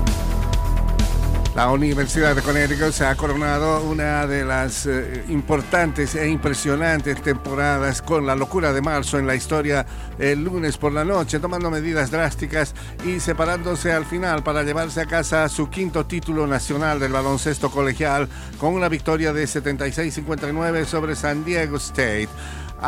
La 1.55 1.71
Universidad 1.71 2.35
de 2.35 2.41
Connecticut 2.41 2.91
se 2.91 3.05
ha 3.05 3.15
coronado 3.15 3.81
una 3.85 4.27
de 4.27 4.43
las 4.43 4.85
eh, 4.87 5.23
importantes 5.29 6.13
e 6.15 6.27
impresionantes 6.27 7.21
temporadas 7.21 8.01
con 8.01 8.25
la 8.25 8.35
locura 8.35 8.73
de 8.73 8.81
marzo 8.81 9.17
en 9.19 9.25
la 9.25 9.35
historia 9.35 9.85
el 10.19 10.43
lunes 10.43 10.77
por 10.77 10.91
la 10.91 11.05
noche, 11.05 11.39
tomando 11.39 11.71
medidas 11.71 12.11
drásticas 12.11 12.75
y 13.05 13.21
separándose 13.21 13.93
al 13.93 14.03
final 14.03 14.43
para 14.43 14.63
llevarse 14.63 14.99
a 14.99 15.05
casa 15.05 15.47
su 15.47 15.69
quinto 15.69 16.05
título 16.05 16.45
nacional 16.45 16.99
del 16.99 17.13
baloncesto 17.13 17.71
colegial 17.71 18.27
con 18.59 18.73
una 18.73 18.89
victoria 18.89 19.31
de 19.31 19.45
76-59 19.45 20.83
sobre 20.83 21.15
San 21.15 21.45
Diego 21.45 21.77
State. 21.77 22.27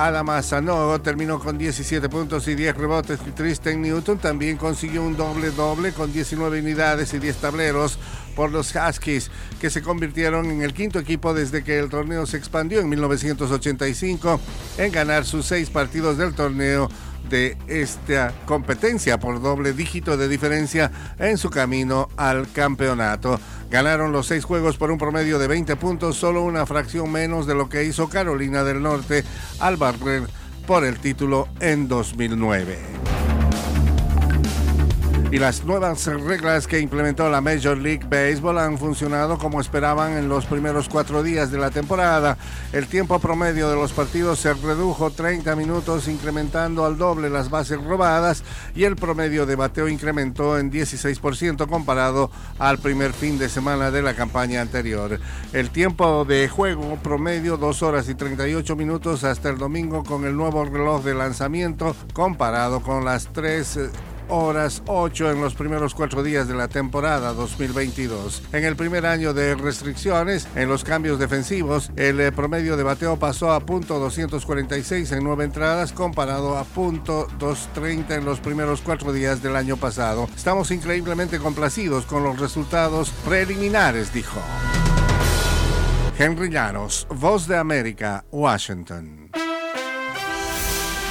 Adama 0.05 0.41
terminó 1.01 1.39
con 1.39 1.57
17 1.57 2.07
puntos 2.07 2.47
y 2.47 2.53
10 2.53 2.77
rebotes. 2.77 3.19
Tristan 3.33 3.81
Newton 3.81 4.19
también 4.19 4.55
consiguió 4.57 5.01
un 5.01 5.17
doble-doble 5.17 5.91
con 5.91 6.13
19 6.13 6.59
unidades 6.59 7.15
y 7.15 7.19
10 7.19 7.37
tableros 7.37 7.97
por 8.35 8.51
los 8.51 8.75
Huskies, 8.75 9.31
que 9.59 9.71
se 9.71 9.81
convirtieron 9.81 10.51
en 10.51 10.61
el 10.61 10.75
quinto 10.75 10.99
equipo 10.99 11.33
desde 11.33 11.63
que 11.63 11.79
el 11.79 11.89
torneo 11.89 12.27
se 12.27 12.37
expandió 12.37 12.79
en 12.79 12.89
1985 12.89 14.39
en 14.77 14.91
ganar 14.91 15.25
sus 15.25 15.47
seis 15.47 15.71
partidos 15.71 16.19
del 16.19 16.35
torneo 16.35 16.89
de 17.29 17.57
esta 17.67 18.33
competencia 18.45 19.19
por 19.19 19.41
doble 19.41 19.73
dígito 19.73 20.15
de 20.15 20.27
diferencia 20.27 20.91
en 21.17 21.37
su 21.37 21.49
camino 21.49 22.09
al 22.15 22.51
campeonato. 22.51 23.39
Ganaron 23.69 24.11
los 24.11 24.27
seis 24.27 24.45
juegos 24.45 24.77
por 24.77 24.91
un 24.91 24.97
promedio 24.97 25.39
de 25.39 25.47
20 25.47 25.75
puntos, 25.75 26.17
solo 26.17 26.43
una 26.43 26.65
fracción 26.65 27.11
menos 27.11 27.45
de 27.47 27.55
lo 27.55 27.67
que 27.67 27.83
hizo 27.83 28.07
Carolina 28.07 28.63
del 28.63 28.81
Norte 28.81 29.23
al 29.59 29.77
barrer 29.77 30.23
por 30.65 30.85
el 30.85 30.99
título 30.99 31.47
en 31.59 31.87
2009 31.87 32.96
y 35.29 35.39
las 35.39 35.65
nuevas 35.65 36.05
reglas 36.05 36.67
que 36.67 36.79
implementó 36.79 37.29
la 37.29 37.41
Major 37.41 37.77
League 37.77 38.05
Baseball 38.09 38.59
han 38.59 38.77
funcionado 38.77 39.37
como 39.37 39.59
esperaban 39.59 40.13
en 40.13 40.29
los 40.29 40.45
primeros 40.45 40.87
cuatro 40.87 41.21
días 41.21 41.51
de 41.51 41.57
la 41.57 41.69
temporada. 41.69 42.37
El 42.71 42.87
tiempo 42.87 43.19
promedio 43.19 43.69
de 43.69 43.75
los 43.75 43.91
partidos 43.91 44.39
se 44.39 44.53
redujo 44.53 45.09
30 45.11 45.53
minutos, 45.57 46.07
incrementando 46.07 46.85
al 46.85 46.97
doble 46.97 47.29
las 47.29 47.49
bases 47.49 47.83
robadas 47.83 48.43
y 48.73 48.85
el 48.85 48.95
promedio 48.95 49.45
de 49.45 49.57
bateo 49.57 49.89
incrementó 49.89 50.57
en 50.57 50.71
16% 50.71 51.67
comparado 51.67 52.31
al 52.57 52.77
primer 52.77 53.11
fin 53.11 53.37
de 53.37 53.49
semana 53.49 53.91
de 53.91 54.01
la 54.01 54.13
campaña 54.13 54.61
anterior. 54.61 55.19
El 55.51 55.71
tiempo 55.71 56.23
de 56.23 56.47
juego 56.47 56.97
promedio 57.03 57.57
2 57.57 57.83
horas 57.83 58.07
y 58.07 58.15
38 58.15 58.77
minutos 58.77 59.25
hasta 59.25 59.49
el 59.49 59.57
domingo 59.57 60.05
con 60.05 60.25
el 60.25 60.37
nuevo 60.37 60.63
reloj 60.63 61.03
de 61.03 61.15
lanzamiento 61.15 61.95
comparado 62.13 62.81
con 62.81 63.03
las 63.03 63.27
3 63.33 63.79
horas 64.29 64.83
8 64.87 65.31
en 65.31 65.41
los 65.41 65.55
primeros 65.55 65.93
cuatro 65.93 66.23
días 66.23 66.47
de 66.47 66.53
la 66.53 66.67
temporada 66.67 67.33
2022. 67.33 68.43
En 68.53 68.63
el 68.63 68.75
primer 68.75 69.05
año 69.05 69.33
de 69.33 69.55
restricciones, 69.55 70.47
en 70.55 70.69
los 70.69 70.83
cambios 70.83 71.19
defensivos, 71.19 71.91
el 71.95 72.19
eh, 72.19 72.31
promedio 72.31 72.77
de 72.77 72.83
bateo 72.83 73.17
pasó 73.17 73.51
a 73.51 73.59
punto 73.59 73.99
246 73.99 75.11
en 75.11 75.23
nueve 75.23 75.45
entradas 75.45 75.91
comparado 75.91 76.57
a 76.57 76.63
punto 76.63 77.27
230 77.39 78.15
en 78.15 78.25
los 78.25 78.39
primeros 78.39 78.81
cuatro 78.81 79.11
días 79.13 79.41
del 79.41 79.55
año 79.55 79.77
pasado. 79.77 80.29
Estamos 80.35 80.71
increíblemente 80.71 81.39
complacidos 81.39 82.05
con 82.05 82.23
los 82.23 82.39
resultados 82.39 83.11
preliminares, 83.25 84.13
dijo. 84.13 84.39
Henry 86.17 86.49
Llanos, 86.49 87.05
Voz 87.09 87.47
de 87.47 87.57
América, 87.57 88.25
Washington. 88.31 89.26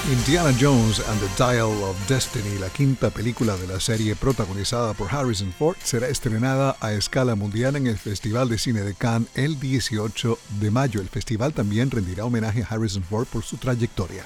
Indiana 0.09 0.53
Jones 0.57 1.01
and 1.01 1.21
the 1.21 1.29
Dial 1.37 1.83
of 1.83 1.97
Destiny, 2.07 2.61
la 2.61 2.69
quinta 2.69 3.11
película 3.11 3.57
de 3.57 3.67
la 3.67 3.81
serie 3.81 4.15
protagonizada 4.15 4.95
por 4.95 5.13
Harrison 5.13 5.53
Ford, 5.53 5.77
será 5.83 6.07
estrenada 6.07 6.77
a 6.81 6.93
escala 6.93 7.35
mundial 7.35 7.75
en 7.75 7.89
el 7.89 7.99
Festival 7.99 8.49
de 8.49 8.57
Cine 8.57 8.83
de 8.83 8.95
Cannes 8.95 9.29
el 9.35 9.59
18 9.59 10.39
de 10.61 10.71
mayo. 10.71 11.01
El 11.01 11.09
festival 11.09 11.55
también 11.55 11.91
rendirá 11.91 12.25
homenaje 12.25 12.63
a 12.63 12.67
Harrison 12.67 13.03
Ford 13.03 13.27
por 13.27 13.43
su 13.43 13.57
trayectoria. 13.57 14.23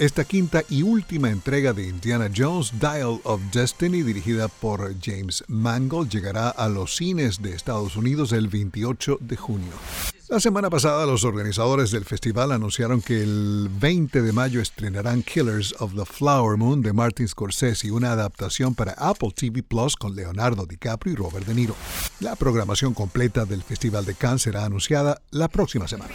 Esta 0.00 0.24
quinta 0.24 0.64
y 0.70 0.82
última 0.82 1.28
entrega 1.28 1.74
de 1.74 1.86
Indiana 1.86 2.30
Jones, 2.34 2.72
Dial 2.80 3.20
of 3.22 3.42
Destiny, 3.52 4.02
dirigida 4.02 4.48
por 4.48 4.94
James 4.98 5.44
Mangold, 5.46 6.08
llegará 6.08 6.48
a 6.48 6.70
los 6.70 6.96
cines 6.96 7.42
de 7.42 7.52
Estados 7.52 7.96
Unidos 7.96 8.32
el 8.32 8.48
28 8.48 9.18
de 9.20 9.36
junio. 9.36 9.72
La 10.28 10.40
semana 10.40 10.70
pasada 10.70 11.04
los 11.04 11.24
organizadores 11.24 11.90
del 11.90 12.06
festival 12.06 12.52
anunciaron 12.52 13.02
que 13.02 13.22
el 13.22 13.68
20 13.78 14.22
de 14.22 14.32
mayo 14.32 14.62
estrenarán 14.62 15.22
Killers 15.22 15.74
of 15.80 15.94
the 15.94 16.06
Flower 16.06 16.56
Moon 16.56 16.80
de 16.80 16.94
Martin 16.94 17.28
Scorsese, 17.28 17.92
una 17.92 18.12
adaptación 18.12 18.74
para 18.74 18.92
Apple 18.92 19.32
TV 19.36 19.62
Plus 19.62 19.96
con 19.96 20.16
Leonardo 20.16 20.64
DiCaprio 20.64 21.12
y 21.12 21.16
Robert 21.16 21.46
De 21.46 21.54
Niro. 21.54 21.76
La 22.20 22.36
programación 22.36 22.94
completa 22.94 23.44
del 23.44 23.62
Festival 23.62 24.06
de 24.06 24.14
Cannes 24.14 24.40
será 24.40 24.64
anunciada 24.64 25.20
la 25.30 25.48
próxima 25.48 25.86
semana. 25.86 26.14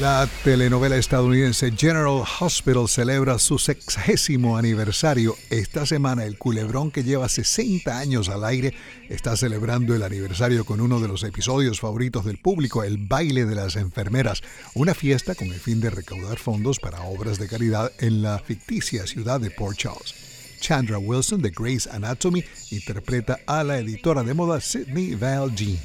La 0.00 0.28
telenovela 0.42 0.96
estadounidense 0.96 1.70
General 1.70 2.24
Hospital 2.40 2.88
celebra 2.88 3.38
su 3.38 3.60
sexagésimo 3.60 4.56
aniversario. 4.56 5.36
Esta 5.50 5.86
semana 5.86 6.24
el 6.24 6.36
culebrón 6.36 6.90
que 6.90 7.04
lleva 7.04 7.28
60 7.28 7.96
años 7.96 8.28
al 8.28 8.44
aire 8.44 8.74
está 9.08 9.36
celebrando 9.36 9.94
el 9.94 10.02
aniversario 10.02 10.64
con 10.64 10.80
uno 10.80 10.98
de 10.98 11.06
los 11.06 11.22
episodios 11.22 11.78
favoritos 11.78 12.24
del 12.24 12.38
público, 12.38 12.82
el 12.82 12.98
baile 12.98 13.44
de 13.44 13.54
las 13.54 13.76
enfermeras, 13.76 14.42
una 14.74 14.94
fiesta 14.94 15.36
con 15.36 15.46
el 15.46 15.60
fin 15.60 15.80
de 15.80 15.90
recaudar 15.90 16.38
fondos 16.38 16.80
para 16.80 17.02
obras 17.02 17.38
de 17.38 17.46
caridad 17.46 17.92
en 18.00 18.20
la 18.20 18.40
ficticia 18.40 19.06
ciudad 19.06 19.40
de 19.40 19.52
Port 19.52 19.78
Charles. 19.78 20.12
Chandra 20.58 20.98
Wilson 20.98 21.40
de 21.40 21.50
Grey's 21.50 21.86
Anatomy 21.86 22.42
interpreta 22.72 23.38
a 23.46 23.62
la 23.62 23.78
editora 23.78 24.24
de 24.24 24.34
moda 24.34 24.60
Sidney 24.60 25.14
Val 25.14 25.54
Jean. 25.54 25.78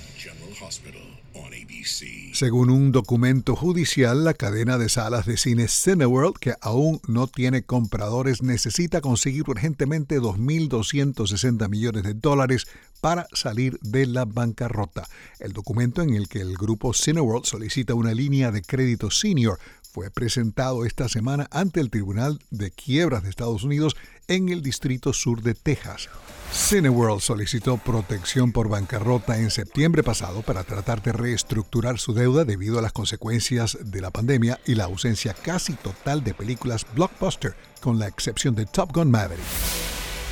Según 2.33 2.69
un 2.69 2.91
documento 2.91 3.55
judicial, 3.55 4.23
la 4.23 4.33
cadena 4.33 4.77
de 4.77 4.89
salas 4.89 5.25
de 5.25 5.37
cine 5.37 5.67
Cineworld, 5.67 6.37
que 6.37 6.53
aún 6.61 7.01
no 7.07 7.27
tiene 7.27 7.63
compradores, 7.63 8.41
necesita 8.41 9.01
conseguir 9.01 9.43
urgentemente 9.47 10.19
2.260 10.19 11.67
millones 11.69 12.03
de 12.03 12.13
dólares 12.13 12.67
para 13.01 13.27
salir 13.33 13.79
de 13.81 14.05
la 14.05 14.25
bancarrota. 14.25 15.07
El 15.39 15.53
documento 15.53 16.01
en 16.01 16.13
el 16.13 16.27
que 16.27 16.41
el 16.41 16.55
grupo 16.55 16.93
Cineworld 16.93 17.45
solicita 17.45 17.93
una 17.93 18.13
línea 18.13 18.51
de 18.51 18.61
crédito 18.61 19.09
senior 19.09 19.59
fue 19.91 20.11
presentado 20.11 20.85
esta 20.85 21.09
semana 21.09 21.47
ante 21.51 21.79
el 21.79 21.89
Tribunal 21.89 22.39
de 22.51 22.71
Quiebras 22.71 23.23
de 23.23 23.29
Estados 23.29 23.63
Unidos 23.63 23.95
en 24.27 24.49
el 24.49 24.61
Distrito 24.61 25.13
Sur 25.13 25.41
de 25.41 25.55
Texas. 25.55 26.09
Cineworld 26.51 27.21
solicitó 27.21 27.77
protección 27.77 28.51
por 28.51 28.69
bancarrota 28.69 29.37
en 29.37 29.51
septiembre 29.51 30.03
pasado 30.03 30.41
para 30.41 30.63
tratar 30.63 31.01
de 31.01 31.11
reestructurar 31.11 31.99
su 31.99 32.13
deuda 32.13 32.43
debido 32.43 32.79
a 32.79 32.81
las 32.81 32.91
consecuencias 32.91 33.77
de 33.81 34.01
la 34.01 34.09
pandemia 34.09 34.59
y 34.65 34.75
la 34.75 34.85
ausencia 34.85 35.33
casi 35.33 35.73
total 35.73 36.23
de 36.23 36.33
películas 36.33 36.85
blockbuster, 36.95 37.55
con 37.81 37.99
la 37.99 38.07
excepción 38.07 38.55
de 38.55 38.65
Top 38.65 38.91
Gun 38.93 39.11
Maverick. 39.11 39.88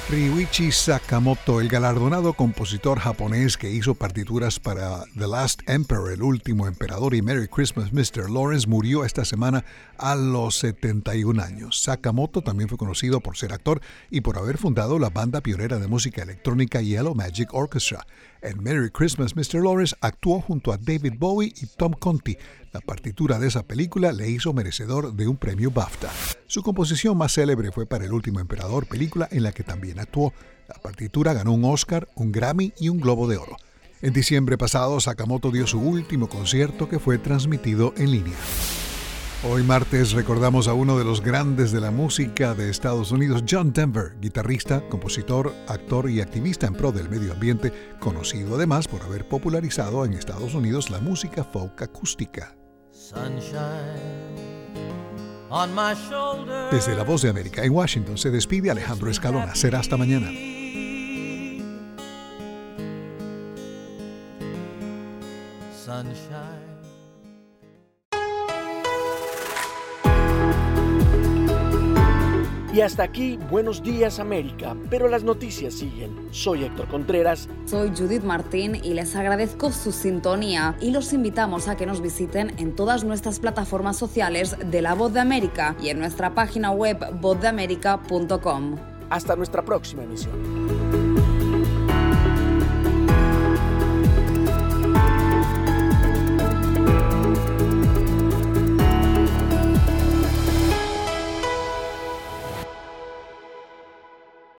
Ryuichi 0.09 0.71
Sakamoto, 0.71 1.59
el 1.59 1.67
galardonado 1.67 2.31
compositor 2.31 2.97
japonés 2.97 3.57
que 3.57 3.69
hizo 3.69 3.93
partituras 3.93 4.57
para 4.57 5.03
The 5.19 5.27
Last 5.27 5.69
Emperor, 5.69 6.13
el 6.13 6.23
último 6.23 6.65
emperador 6.65 7.13
y 7.13 7.21
Merry 7.21 7.49
Christmas 7.49 7.91
Mr. 7.91 8.29
Lawrence, 8.29 8.67
murió 8.67 9.03
esta 9.03 9.25
semana 9.25 9.65
a 9.97 10.15
los 10.15 10.59
71 10.59 11.43
años. 11.43 11.81
Sakamoto 11.81 12.41
también 12.41 12.69
fue 12.69 12.77
conocido 12.77 13.19
por 13.19 13.35
ser 13.35 13.51
actor 13.51 13.81
y 14.09 14.21
por 14.21 14.37
haber 14.37 14.57
fundado 14.57 14.97
la 14.97 15.09
banda 15.09 15.41
pionera 15.41 15.77
de 15.77 15.87
música 15.87 16.23
electrónica 16.23 16.79
Yellow 16.79 17.13
Magic 17.13 17.53
Orchestra. 17.53 18.07
En 18.41 18.61
Merry 18.61 18.89
Christmas 18.89 19.35
Mr. 19.35 19.63
Lawrence 19.63 19.95
actuó 20.01 20.41
junto 20.41 20.71
a 20.71 20.77
David 20.77 21.13
Bowie 21.17 21.53
y 21.55 21.65
Tom 21.65 21.93
Conti. 21.93 22.37
La 22.71 22.81
partitura 22.81 23.39
de 23.39 23.47
esa 23.47 23.63
película 23.63 24.11
le 24.11 24.29
hizo 24.29 24.53
merecedor 24.53 25.13
de 25.13 25.27
un 25.27 25.37
premio 25.37 25.71
BAFTA. 25.71 26.11
Su 26.45 26.61
composición 26.61 27.17
más 27.17 27.33
célebre 27.33 27.71
fue 27.71 27.85
para 27.85 28.05
El 28.05 28.13
último 28.13 28.39
emperador, 28.39 28.85
película 28.87 29.27
en 29.31 29.43
la 29.43 29.51
que 29.51 29.63
también 29.63 29.99
actuó. 29.99 30.33
La 30.67 30.75
partitura 30.75 31.33
ganó 31.33 31.53
un 31.53 31.65
Oscar, 31.65 32.07
un 32.15 32.31
Grammy 32.31 32.73
y 32.79 32.89
un 32.89 32.99
Globo 32.99 33.27
de 33.27 33.37
Oro. 33.37 33.57
En 34.01 34.13
diciembre 34.13 34.57
pasado, 34.57 34.99
Sakamoto 34.99 35.49
dio 35.49 35.65
su 35.65 35.79
último 35.79 36.29
concierto 36.29 36.87
que 36.87 36.99
fue 36.99 37.17
transmitido 37.17 37.93
en 37.97 38.11
línea. 38.11 38.37
Hoy 39.43 39.61
martes 39.61 40.13
recordamos 40.13 40.67
a 40.67 40.73
uno 40.73 40.97
de 40.97 41.03
los 41.03 41.21
grandes 41.21 41.71
de 41.71 41.79
la 41.79 41.91
música 41.91 42.55
de 42.55 42.71
Estados 42.71 43.11
Unidos, 43.11 43.43
John 43.47 43.71
Denver, 43.71 44.17
guitarrista, 44.19 44.81
compositor, 44.89 45.53
actor 45.67 46.09
y 46.09 46.21
activista 46.21 46.65
en 46.65 46.73
pro 46.73 46.91
del 46.91 47.07
medio 47.07 47.33
ambiente, 47.33 47.71
conocido 47.99 48.55
además 48.55 48.87
por 48.87 49.03
haber 49.03 49.27
popularizado 49.27 50.05
en 50.05 50.13
Estados 50.13 50.55
Unidos 50.55 50.89
la 50.89 50.99
música 50.99 51.43
folk 51.43 51.79
acústica. 51.83 52.57
Desde 56.71 56.95
la 56.95 57.03
voz 57.03 57.21
de 57.21 57.29
América 57.29 57.63
en 57.63 57.71
Washington 57.73 58.17
se 58.17 58.31
despide 58.31 58.71
Alejandro 58.71 59.11
Escalona. 59.11 59.53
Será 59.53 59.79
hasta 59.79 59.97
mañana. 59.97 60.31
Y 72.77 72.81
hasta 72.81 73.01
aquí, 73.01 73.39
buenos 73.49 73.81
días 73.81 74.19
América, 74.19 74.77
pero 74.91 75.07
las 75.07 75.23
noticias 75.23 75.73
siguen. 75.73 76.27
Soy 76.29 76.63
Héctor 76.63 76.87
Contreras. 76.87 77.49
Soy 77.65 77.89
Judith 77.89 78.21
Martín 78.21 78.75
y 78.75 78.93
les 78.93 79.15
agradezco 79.15 79.71
su 79.71 79.91
sintonía 79.91 80.77
y 80.79 80.91
los 80.91 81.11
invitamos 81.11 81.67
a 81.69 81.75
que 81.75 81.87
nos 81.87 82.01
visiten 82.01 82.53
en 82.59 82.75
todas 82.75 83.03
nuestras 83.03 83.39
plataformas 83.39 83.97
sociales 83.97 84.55
de 84.63 84.83
La 84.83 84.93
Voz 84.93 85.11
de 85.11 85.21
América 85.21 85.75
y 85.81 85.89
en 85.89 85.97
nuestra 85.97 86.35
página 86.35 86.69
web 86.69 86.99
vozdeamerica.com. 87.19 88.75
Hasta 89.09 89.35
nuestra 89.35 89.65
próxima 89.65 90.03
emisión. 90.03 90.86